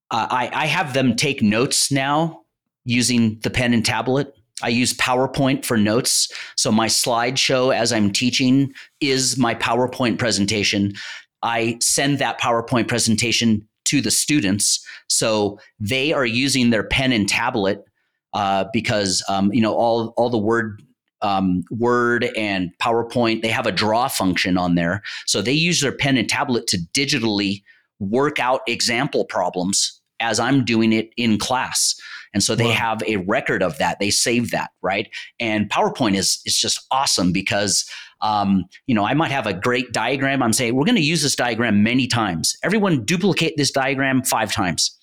uh, 0.10 0.28
I, 0.32 0.50
I 0.52 0.66
have 0.66 0.94
them 0.94 1.16
take 1.16 1.44
notes 1.44 1.92
now 1.92 2.42
using 2.86 3.40
the 3.44 3.52
pen 3.52 3.76
and 3.76 3.86
tablet. 3.86 4.34
I 4.64 4.70
use 4.70 4.94
PowerPoint 4.96 5.64
for 5.64 5.78
notes. 5.78 6.32
So 6.58 6.72
my 6.72 6.88
slideshow 6.88 7.74
as 7.74 7.94
I'm 7.94 8.12
teaching 8.12 8.74
is 9.00 9.38
my 9.38 9.54
PowerPoint 9.54 10.18
presentation. 10.18 10.94
I 11.44 11.78
send 11.80 12.18
that 12.18 12.42
PowerPoint 12.42 12.88
presentation 12.88 13.68
to 13.86 14.02
the 14.02 14.12
students. 14.12 14.84
So 15.08 15.60
they 15.80 16.14
are 16.14 16.26
using 16.26 16.72
their 16.72 16.84
pen 16.84 17.12
and 17.12 17.30
tablet 17.30 17.84
uh, 18.34 18.66
because 18.74 19.24
um, 19.30 19.54
you 19.54 19.62
know 19.62 19.76
all 19.76 20.14
all 20.18 20.32
the 20.32 20.38
word 20.38 20.82
um, 21.22 21.64
Word 21.72 22.30
and 22.38 22.72
PowerPoint, 22.82 23.42
they 23.42 23.50
have 23.50 23.68
a 23.68 23.72
draw 23.72 24.08
function 24.08 24.58
on 24.58 24.76
there. 24.76 25.02
So 25.26 25.42
they 25.42 25.54
use 25.54 25.82
their 25.82 25.92
pen 25.92 26.18
and 26.18 26.30
tablet 26.30 26.68
to 26.68 26.78
digitally 26.94 27.64
work 28.00 28.40
out 28.40 28.62
example 28.68 29.26
problems 29.26 30.02
as 30.20 30.40
I'm 30.40 30.66
doing 30.66 30.94
it 30.94 31.10
in 31.18 31.38
class. 31.38 31.96
And 32.34 32.44
so 32.44 32.56
they 32.56 32.66
wow. 32.66 32.72
have 32.72 33.04
a 33.08 33.18
record 33.18 33.64
of 33.64 33.78
that. 33.80 34.00
They 34.00 34.10
save 34.10 34.52
that, 34.52 34.72
right? 34.82 35.10
And 35.40 35.70
PowerPoint 35.70 36.16
is 36.16 36.42
is 36.46 36.58
just 36.58 36.86
awesome 36.92 37.32
because 37.32 37.90
um, 38.22 38.66
you 38.86 38.96
know, 38.96 39.06
I 39.06 39.14
might 39.14 39.32
have 39.32 39.48
a 39.48 39.54
great 39.54 39.94
diagram. 39.94 40.44
I'm 40.44 40.54
saying 40.54 40.76
we're 40.76 40.86
going 40.86 40.96
to 40.96 41.02
use 41.02 41.22
this 41.22 41.36
diagram 41.36 41.84
many 41.84 42.08
times. 42.08 42.56
Everyone 42.64 43.06
duplicate 43.06 43.54
this 43.58 43.72
diagram 43.72 44.24
five 44.24 44.52
times. 44.52 44.98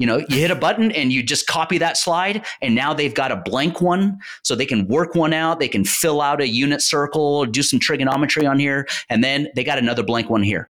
You 0.00 0.06
know, 0.06 0.16
you 0.30 0.38
hit 0.38 0.50
a 0.50 0.56
button 0.56 0.90
and 0.92 1.12
you 1.12 1.22
just 1.22 1.46
copy 1.46 1.76
that 1.76 1.98
slide, 1.98 2.46
and 2.62 2.74
now 2.74 2.94
they've 2.94 3.14
got 3.14 3.30
a 3.30 3.36
blank 3.36 3.82
one, 3.82 4.18
so 4.42 4.54
they 4.56 4.64
can 4.64 4.88
work 4.88 5.14
one 5.14 5.34
out. 5.34 5.60
They 5.60 5.68
can 5.68 5.84
fill 5.84 6.22
out 6.22 6.40
a 6.40 6.48
unit 6.48 6.80
circle, 6.80 7.44
do 7.44 7.62
some 7.62 7.78
trigonometry 7.78 8.46
on 8.46 8.58
here, 8.58 8.88
and 9.10 9.22
then 9.22 9.48
they 9.54 9.62
got 9.62 9.76
another 9.76 10.02
blank 10.02 10.30
one 10.30 10.42
here. 10.42 10.70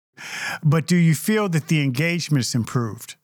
But 0.63 0.87
do 0.87 0.95
you 0.95 1.13
feel 1.13 1.47
that 1.49 1.67
the 1.67 1.81
engagement 1.83 2.43
is 2.43 2.55
improved? 2.55 3.15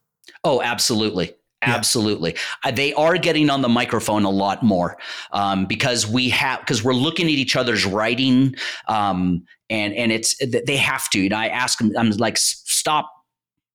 Oh, 0.44 0.62
absolutely. 0.62 1.34
Absolutely, 1.68 2.36
uh, 2.63 2.70
they 2.70 2.94
are 2.94 3.18
getting 3.18 3.50
on 3.50 3.63
the 3.63 3.70
microphone 3.70 4.24
a 4.24 4.30
lot 4.30 4.62
more 4.62 4.98
um, 5.32 5.65
because 5.65 6.06
we 6.06 6.30
have 6.30 6.60
because 6.60 6.84
we're 6.84 6.94
looking 6.94 7.26
at 7.26 7.32
each 7.32 7.56
other's 7.56 7.88
writing, 7.88 8.54
um, 8.88 9.44
and 9.72 9.91
and 9.96 10.12
it's 10.12 10.36
they 10.38 10.78
have 10.78 11.10
to. 11.10 11.26
And 11.26 11.34
I 11.34 11.48
ask 11.48 11.80
them, 11.80 11.91
I'm 11.98 12.12
like, 12.12 12.38
stop 12.38 13.10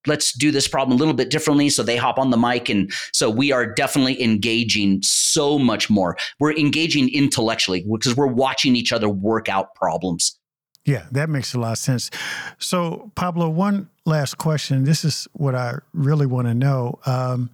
let's 0.07 0.33
do 0.33 0.51
this 0.51 0.67
problem 0.69 0.97
a 0.97 0.99
little 0.99 1.15
bit 1.15 1.31
differently. 1.31 1.69
So 1.69 1.83
they 1.83 1.97
hop 1.97 2.19
on 2.19 2.31
the 2.31 2.37
mic 2.37 2.69
and 2.69 2.93
so 3.13 3.29
we 3.31 3.53
are 3.53 3.67
definitely 3.67 4.23
engaging 4.23 5.01
so 5.03 5.59
much 5.59 5.91
more. 5.91 6.17
We're 6.39 6.57
engaging 6.57 7.13
intellectually 7.13 7.85
because 7.91 8.17
we're 8.17 8.27
watching 8.27 8.77
each 8.77 8.93
other 8.93 9.09
work 9.09 9.49
out 9.49 9.75
problems. 9.75 10.39
Yeah 10.85 11.07
that 11.13 11.29
makes 11.29 11.55
a 11.55 11.61
lot 11.61 11.73
of 11.73 11.79
sense. 11.79 12.11
So 12.59 13.13
pablo 13.15 13.49
one 13.49 13.91
last 14.07 14.39
question. 14.39 14.85
This 14.85 15.05
is 15.05 15.29
what 15.33 15.55
i 15.55 15.75
really 15.93 16.27
want 16.27 16.49
to 16.49 16.55
know. 16.55 16.99
Um, 17.05 17.51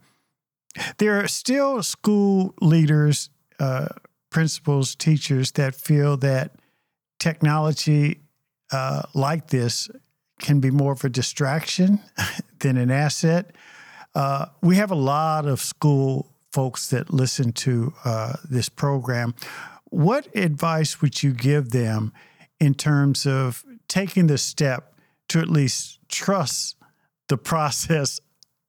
there 0.98 1.18
are 1.20 1.28
still 1.28 1.82
school 1.82 2.54
leaders 2.60 3.30
uh, 3.58 3.88
principals 4.30 4.94
teachers 4.94 5.52
that 5.52 5.74
feel 5.74 6.16
that 6.18 6.52
technology 7.18 8.20
uh, 8.70 9.02
like 9.14 9.48
this 9.48 9.88
can 10.38 10.60
be 10.60 10.70
more 10.70 10.92
of 10.92 11.04
a 11.04 11.08
distraction 11.08 12.00
than 12.60 12.76
an 12.76 12.90
asset. 12.90 13.54
Uh, 14.14 14.46
we 14.62 14.76
have 14.76 14.90
a 14.90 14.96
lot 14.96 15.46
of 15.46 15.60
school 15.60 16.32
folks 16.52 16.88
that 16.88 17.12
listen 17.12 17.52
to 17.52 17.92
uh, 18.04 18.34
this 18.48 18.68
program. 18.68 19.34
What 19.90 20.34
advice 20.34 21.02
would 21.02 21.22
you 21.22 21.32
give 21.32 21.70
them 21.70 22.12
in 22.58 22.74
terms 22.74 23.26
of 23.26 23.62
taking 23.88 24.26
the 24.26 24.38
step 24.38 24.94
to 25.28 25.40
at 25.40 25.48
least 25.48 25.98
trust 26.08 26.76
the 27.28 27.36
process 27.36 28.20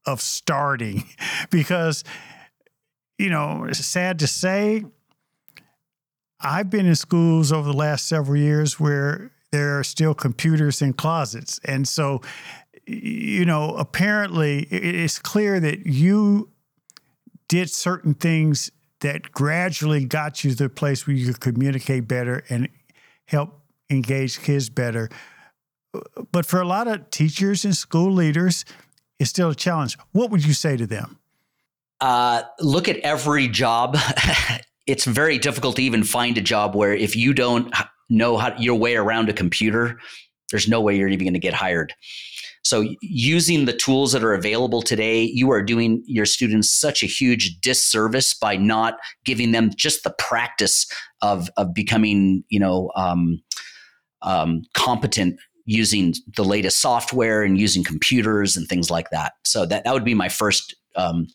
of 0.06 0.22
starting? 0.22 1.06
because, 1.50 2.04
you 3.18 3.30
know, 3.30 3.66
it's 3.70 3.86
sad 3.86 4.20
to 4.20 4.28
say, 4.28 4.84
I've 6.40 6.70
been 6.70 6.86
in 6.86 6.96
schools 6.96 7.52
over 7.52 7.68
the 7.68 7.78
last 7.78 8.08
several 8.08 8.38
years 8.38 8.80
where 8.80 9.32
there 9.52 9.80
are 9.80 9.84
still 9.84 10.14
computers 10.14 10.82
in 10.82 10.94
closets. 10.94 11.60
And 11.64 11.88
so, 11.88 12.22
you 12.86 13.46
know, 13.46 13.76
apparently 13.76 14.64
it's 14.64 15.20
clear 15.20 15.60
that 15.60 15.86
you 15.86 16.50
did 17.48 17.70
certain 17.70 18.14
things 18.14 18.72
that 19.02 19.32
gradually 19.32 20.06
got 20.06 20.44
you 20.44 20.52
to 20.52 20.58
the 20.58 20.70
place 20.70 21.06
where 21.06 21.16
you 21.16 21.28
could 21.28 21.40
communicate 21.40 22.08
better 22.08 22.44
and 22.50 22.68
help 23.26 23.62
engage 23.90 24.42
kids 24.42 24.70
better. 24.70 25.10
but 26.32 26.46
for 26.46 26.62
a 26.62 26.68
lot 26.68 26.88
of 26.88 27.10
teachers 27.10 27.64
and 27.64 27.76
school 27.76 28.12
leaders, 28.12 28.66
it's 29.20 29.30
still 29.30 29.50
a 29.50 29.56
challenge. 29.56 29.98
What 30.12 30.30
would 30.32 30.46
you 30.46 30.54
say 30.54 30.78
to 30.78 30.86
them? 30.86 31.20
Uh, 32.00 32.44
look 32.60 32.88
at 32.88 32.98
every 32.98 33.48
job. 33.48 33.98
it's 34.88 35.06
very 35.06 35.40
difficult 35.40 35.78
to 35.78 35.82
even 35.82 36.04
find 36.04 36.38
a 36.38 36.42
job 36.42 36.76
where 36.76 36.94
if 36.94 37.16
you 37.16 37.34
don't 37.34 37.74
know 38.10 38.38
how 38.38 38.56
your 38.58 38.76
way 38.76 38.96
around 38.96 39.30
a 39.30 39.34
computer, 39.34 40.00
there's 40.52 40.68
no 40.68 40.82
way 40.82 40.96
you're 40.96 41.10
even 41.10 41.26
going 41.26 41.34
to 41.34 41.40
get 41.40 41.54
hired. 41.54 41.94
So 42.64 42.86
using 43.02 43.66
the 43.66 43.74
tools 43.74 44.12
that 44.12 44.24
are 44.24 44.34
available 44.34 44.82
today, 44.82 45.24
you 45.24 45.52
are 45.52 45.62
doing 45.62 46.04
your 46.06 46.26
students 46.26 46.70
such 46.70 47.02
a 47.02 47.06
huge 47.06 47.60
disservice 47.62 48.34
by 48.34 48.58
not 48.58 48.98
giving 49.24 49.52
them 49.52 49.72
just 49.76 50.04
the 50.04 50.14
practice 50.18 50.86
of 51.22 51.50
of 51.56 51.74
becoming, 51.74 52.44
you 52.50 52.60
know, 52.60 52.92
um, 52.96 53.42
um, 54.22 54.64
competent 54.74 55.40
using 55.64 56.14
the 56.36 56.44
latest 56.44 56.82
software 56.82 57.42
and 57.42 57.58
using 57.58 57.84
computers 57.84 58.58
and 58.58 58.68
things 58.68 58.92
like 58.92 59.10
that. 59.12 59.34
So 59.46 59.66
that 59.66 59.86
that 59.86 59.94
would 59.94 60.06
be 60.06 60.14
my 60.14 60.30
first 60.30 60.76
um, 60.98 61.28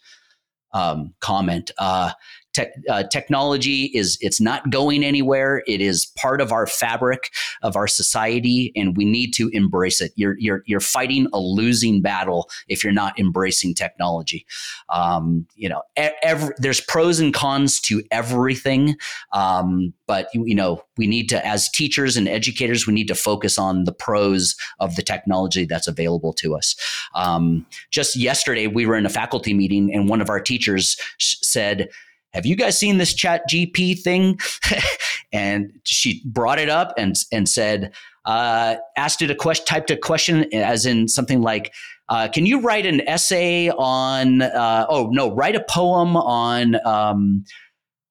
um 0.74 1.14
comment. 1.20 1.70
Uh, 1.78 2.12
Te- 2.52 2.66
uh, 2.88 3.04
technology 3.04 3.84
is 3.94 4.18
it's 4.20 4.40
not 4.40 4.70
going 4.70 5.04
anywhere. 5.04 5.62
It 5.66 5.80
is 5.80 6.06
part 6.16 6.40
of 6.40 6.52
our 6.52 6.66
fabric 6.66 7.30
of 7.62 7.76
our 7.76 7.86
society, 7.86 8.72
and 8.76 8.96
we 8.96 9.04
need 9.04 9.32
to 9.32 9.48
embrace 9.52 10.00
it. 10.00 10.12
You're 10.16 10.36
you're 10.38 10.62
you're 10.66 10.80
fighting 10.80 11.28
a 11.32 11.38
losing 11.38 12.02
battle 12.02 12.50
if 12.68 12.84
you're 12.84 12.92
not 12.92 13.18
embracing 13.18 13.74
technology. 13.74 14.46
Um, 14.88 15.46
you 15.54 15.68
know, 15.68 15.82
every, 15.96 16.54
there's 16.58 16.80
pros 16.80 17.20
and 17.20 17.32
cons 17.32 17.80
to 17.82 18.02
everything, 18.10 18.96
um, 19.32 19.94
but 20.06 20.28
you 20.34 20.54
know 20.54 20.82
we 20.96 21.06
need 21.06 21.28
to, 21.30 21.44
as 21.46 21.68
teachers 21.70 22.16
and 22.16 22.28
educators, 22.28 22.86
we 22.86 22.92
need 22.92 23.08
to 23.08 23.14
focus 23.14 23.58
on 23.58 23.84
the 23.84 23.92
pros 23.92 24.54
of 24.78 24.96
the 24.96 25.02
technology 25.02 25.64
that's 25.64 25.88
available 25.88 26.32
to 26.34 26.54
us. 26.54 26.76
Um, 27.14 27.66
just 27.90 28.16
yesterday, 28.16 28.66
we 28.66 28.86
were 28.86 28.96
in 28.96 29.06
a 29.06 29.10
faculty 29.10 29.54
meeting, 29.54 29.92
and 29.92 30.08
one 30.08 30.20
of 30.20 30.28
our 30.28 30.40
teachers 30.40 30.96
said 31.18 31.88
have 32.32 32.46
you 32.46 32.56
guys 32.56 32.78
seen 32.78 32.98
this 32.98 33.14
chat 33.14 33.42
GP 33.48 34.00
thing? 34.00 34.38
and 35.32 35.72
she 35.84 36.22
brought 36.24 36.58
it 36.58 36.68
up 36.68 36.94
and, 36.96 37.16
and 37.30 37.48
said, 37.48 37.92
uh, 38.24 38.76
asked 38.96 39.22
it 39.22 39.30
a 39.30 39.34
question, 39.34 39.66
typed 39.66 39.90
a 39.90 39.96
question 39.96 40.52
as 40.54 40.86
in 40.86 41.08
something 41.08 41.42
like, 41.42 41.72
uh, 42.08 42.28
can 42.28 42.46
you 42.46 42.60
write 42.60 42.86
an 42.86 43.06
essay 43.08 43.70
on, 43.70 44.42
uh, 44.42 44.86
oh 44.88 45.08
no, 45.10 45.34
write 45.34 45.56
a 45.56 45.64
poem 45.68 46.16
on, 46.16 46.76
um, 46.86 47.44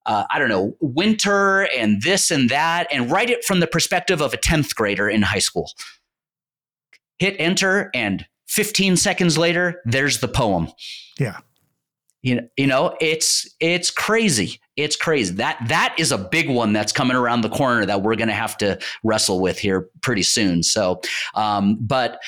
uh, 0.06 0.24
I 0.32 0.40
don't 0.40 0.50
know, 0.50 0.76
winter 0.82 1.68
and 1.76 2.02
this 2.02 2.32
and 2.32 2.50
that, 2.50 2.88
and 2.92 3.12
write 3.12 3.30
it 3.30 3.44
from 3.44 3.60
the 3.60 3.68
perspective 3.68 4.22
of 4.22 4.34
a 4.34 4.38
10th 4.38 4.74
grader 4.76 5.10
in 5.10 5.22
high 5.22 5.40
school. 5.40 5.72
Hit 7.20 7.36
enter, 7.38 7.92
and 7.94 8.26
15 8.48 8.98
seconds 8.98 9.38
later, 9.38 9.80
there's 9.86 10.20
the 10.20 10.28
poem. 10.28 10.70
Yeah 11.20 11.38
you 12.24 12.36
know, 12.36 12.48
you 12.58 12.68
know 12.68 12.96
it's 13.02 13.50
it's 13.60 13.90
crazy. 13.90 14.60
It's 14.76 14.96
crazy. 14.96 15.34
That 15.36 15.58
that 15.68 15.96
is 15.98 16.12
a 16.12 16.18
big 16.18 16.50
one 16.50 16.74
that's 16.74 16.92
coming 16.92 17.18
around 17.18 17.42
the 17.42 17.50
corner 17.50 17.86
that 17.86 18.04
we're 18.04 18.16
going 18.16 18.30
to 18.30 18.34
have 18.34 18.58
to 18.58 18.80
wrestle 19.04 19.40
with 19.40 19.58
here 19.58 19.90
pretty 20.02 20.24
soon. 20.24 20.64
So 20.64 21.02
um, 21.34 21.78
but 21.82 22.20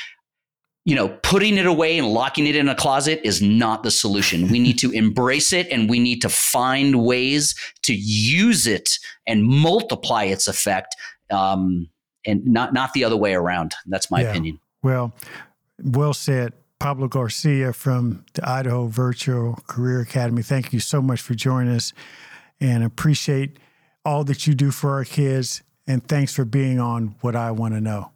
you 0.85 0.95
know 0.95 1.09
putting 1.21 1.57
it 1.57 1.65
away 1.65 1.97
and 1.97 2.07
locking 2.07 2.47
it 2.47 2.55
in 2.55 2.67
a 2.67 2.75
closet 2.75 3.21
is 3.23 3.41
not 3.41 3.83
the 3.83 3.91
solution. 3.91 4.49
We 4.49 4.59
need 4.59 4.79
to 4.79 4.91
embrace 4.93 5.53
it 5.53 5.67
and 5.71 5.89
we 5.89 5.99
need 5.99 6.21
to 6.23 6.29
find 6.29 7.03
ways 7.03 7.55
to 7.83 7.93
use 7.93 8.65
it 8.65 8.97
and 9.27 9.43
multiply 9.43 10.23
its 10.23 10.47
effect 10.47 10.95
um, 11.29 11.87
and 12.25 12.45
not 12.45 12.73
not 12.73 12.93
the 12.93 13.03
other 13.03 13.17
way 13.17 13.35
around. 13.35 13.75
That's 13.85 14.09
my 14.09 14.21
yeah. 14.21 14.29
opinion. 14.29 14.59
Well 14.81 15.13
well 15.83 16.13
said 16.13 16.53
Pablo 16.83 17.07
Garcia 17.07 17.71
from 17.71 18.25
the 18.33 18.45
Idaho 18.45 18.87
Virtual 18.87 19.57
Career 19.67 20.01
Academy. 20.01 20.41
Thank 20.41 20.73
you 20.73 20.81
so 20.81 21.01
much 21.01 21.21
for 21.21 21.33
joining 21.33 21.73
us 21.73 21.93
and 22.59 22.83
appreciate 22.83 23.57
all 24.03 24.25
that 24.25 24.45
you 24.45 24.53
do 24.53 24.69
for 24.69 24.91
our 24.91 25.05
kids. 25.05 25.63
And 25.87 26.05
thanks 26.05 26.35
for 26.35 26.43
being 26.43 26.81
on 26.81 27.15
What 27.21 27.37
I 27.37 27.51
Want 27.51 27.73
to 27.73 27.79
Know. 27.79 28.11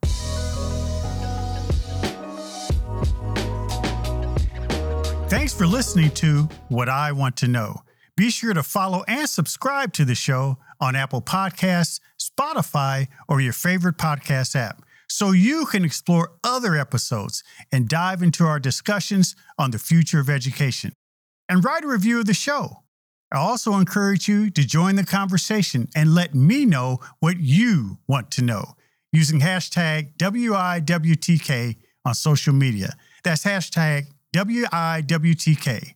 Thanks 5.30 5.53
for 5.53 5.65
listening 5.65 6.12
to 6.15 6.49
What 6.67 6.89
I 6.89 7.13
Want 7.13 7.38
to 7.38 7.47
Know. 7.47 7.84
Be 8.17 8.30
sure 8.30 8.53
to 8.53 8.63
follow 8.63 9.06
and 9.08 9.30
subscribe 9.30 9.93
to 9.93 10.03
the 10.03 10.13
show 10.13 10.58
on 10.82 10.93
Apple 10.93 11.21
Podcasts, 11.21 12.01
Spotify, 12.19 13.08
or 13.30 13.39
your 13.39 13.53
favorite 13.53 13.95
podcast 13.95 14.58
app 14.58 14.82
so 15.07 15.31
you 15.31 15.65
can 15.65 15.85
explore 15.85 16.33
other 16.43 16.75
episodes 16.75 17.43
and 17.71 17.87
dive 17.87 18.21
into 18.21 18.45
our 18.45 18.59
discussions 18.59 19.35
on 19.57 19.71
the 19.71 19.79
future 19.79 20.19
of 20.19 20.29
education. 20.29 20.93
And 21.49 21.63
write 21.63 21.83
a 21.83 21.87
review 21.87 22.19
of 22.19 22.25
the 22.25 22.33
show. 22.33 22.83
I 23.31 23.37
also 23.37 23.73
encourage 23.73 24.27
you 24.27 24.49
to 24.51 24.65
join 24.65 24.95
the 24.95 25.05
conversation 25.05 25.89
and 25.95 26.15
let 26.15 26.33
me 26.33 26.65
know 26.65 26.99
what 27.19 27.39
you 27.39 27.97
want 28.07 28.31
to 28.31 28.41
know 28.41 28.75
using 29.11 29.39
hashtag 29.39 30.15
WIWTK 30.17 31.75
on 32.05 32.13
social 32.13 32.53
media. 32.53 32.95
That's 33.23 33.43
hashtag 33.43 34.07
WIWTK. 34.33 35.93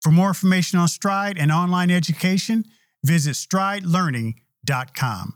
For 0.00 0.10
more 0.10 0.28
information 0.28 0.78
on 0.78 0.88
Stride 0.88 1.38
and 1.38 1.52
online 1.52 1.90
education, 1.90 2.64
visit 3.04 3.34
stridelearning.com. 3.34 5.34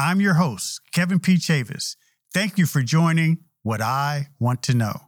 I'm 0.00 0.20
your 0.20 0.34
host, 0.34 0.80
Kevin 0.92 1.20
P. 1.20 1.34
Chavous. 1.34 1.96
Thank 2.38 2.56
you 2.56 2.66
for 2.66 2.84
joining 2.84 3.38
What 3.64 3.80
I 3.80 4.28
Want 4.38 4.62
to 4.62 4.72
Know. 4.72 5.07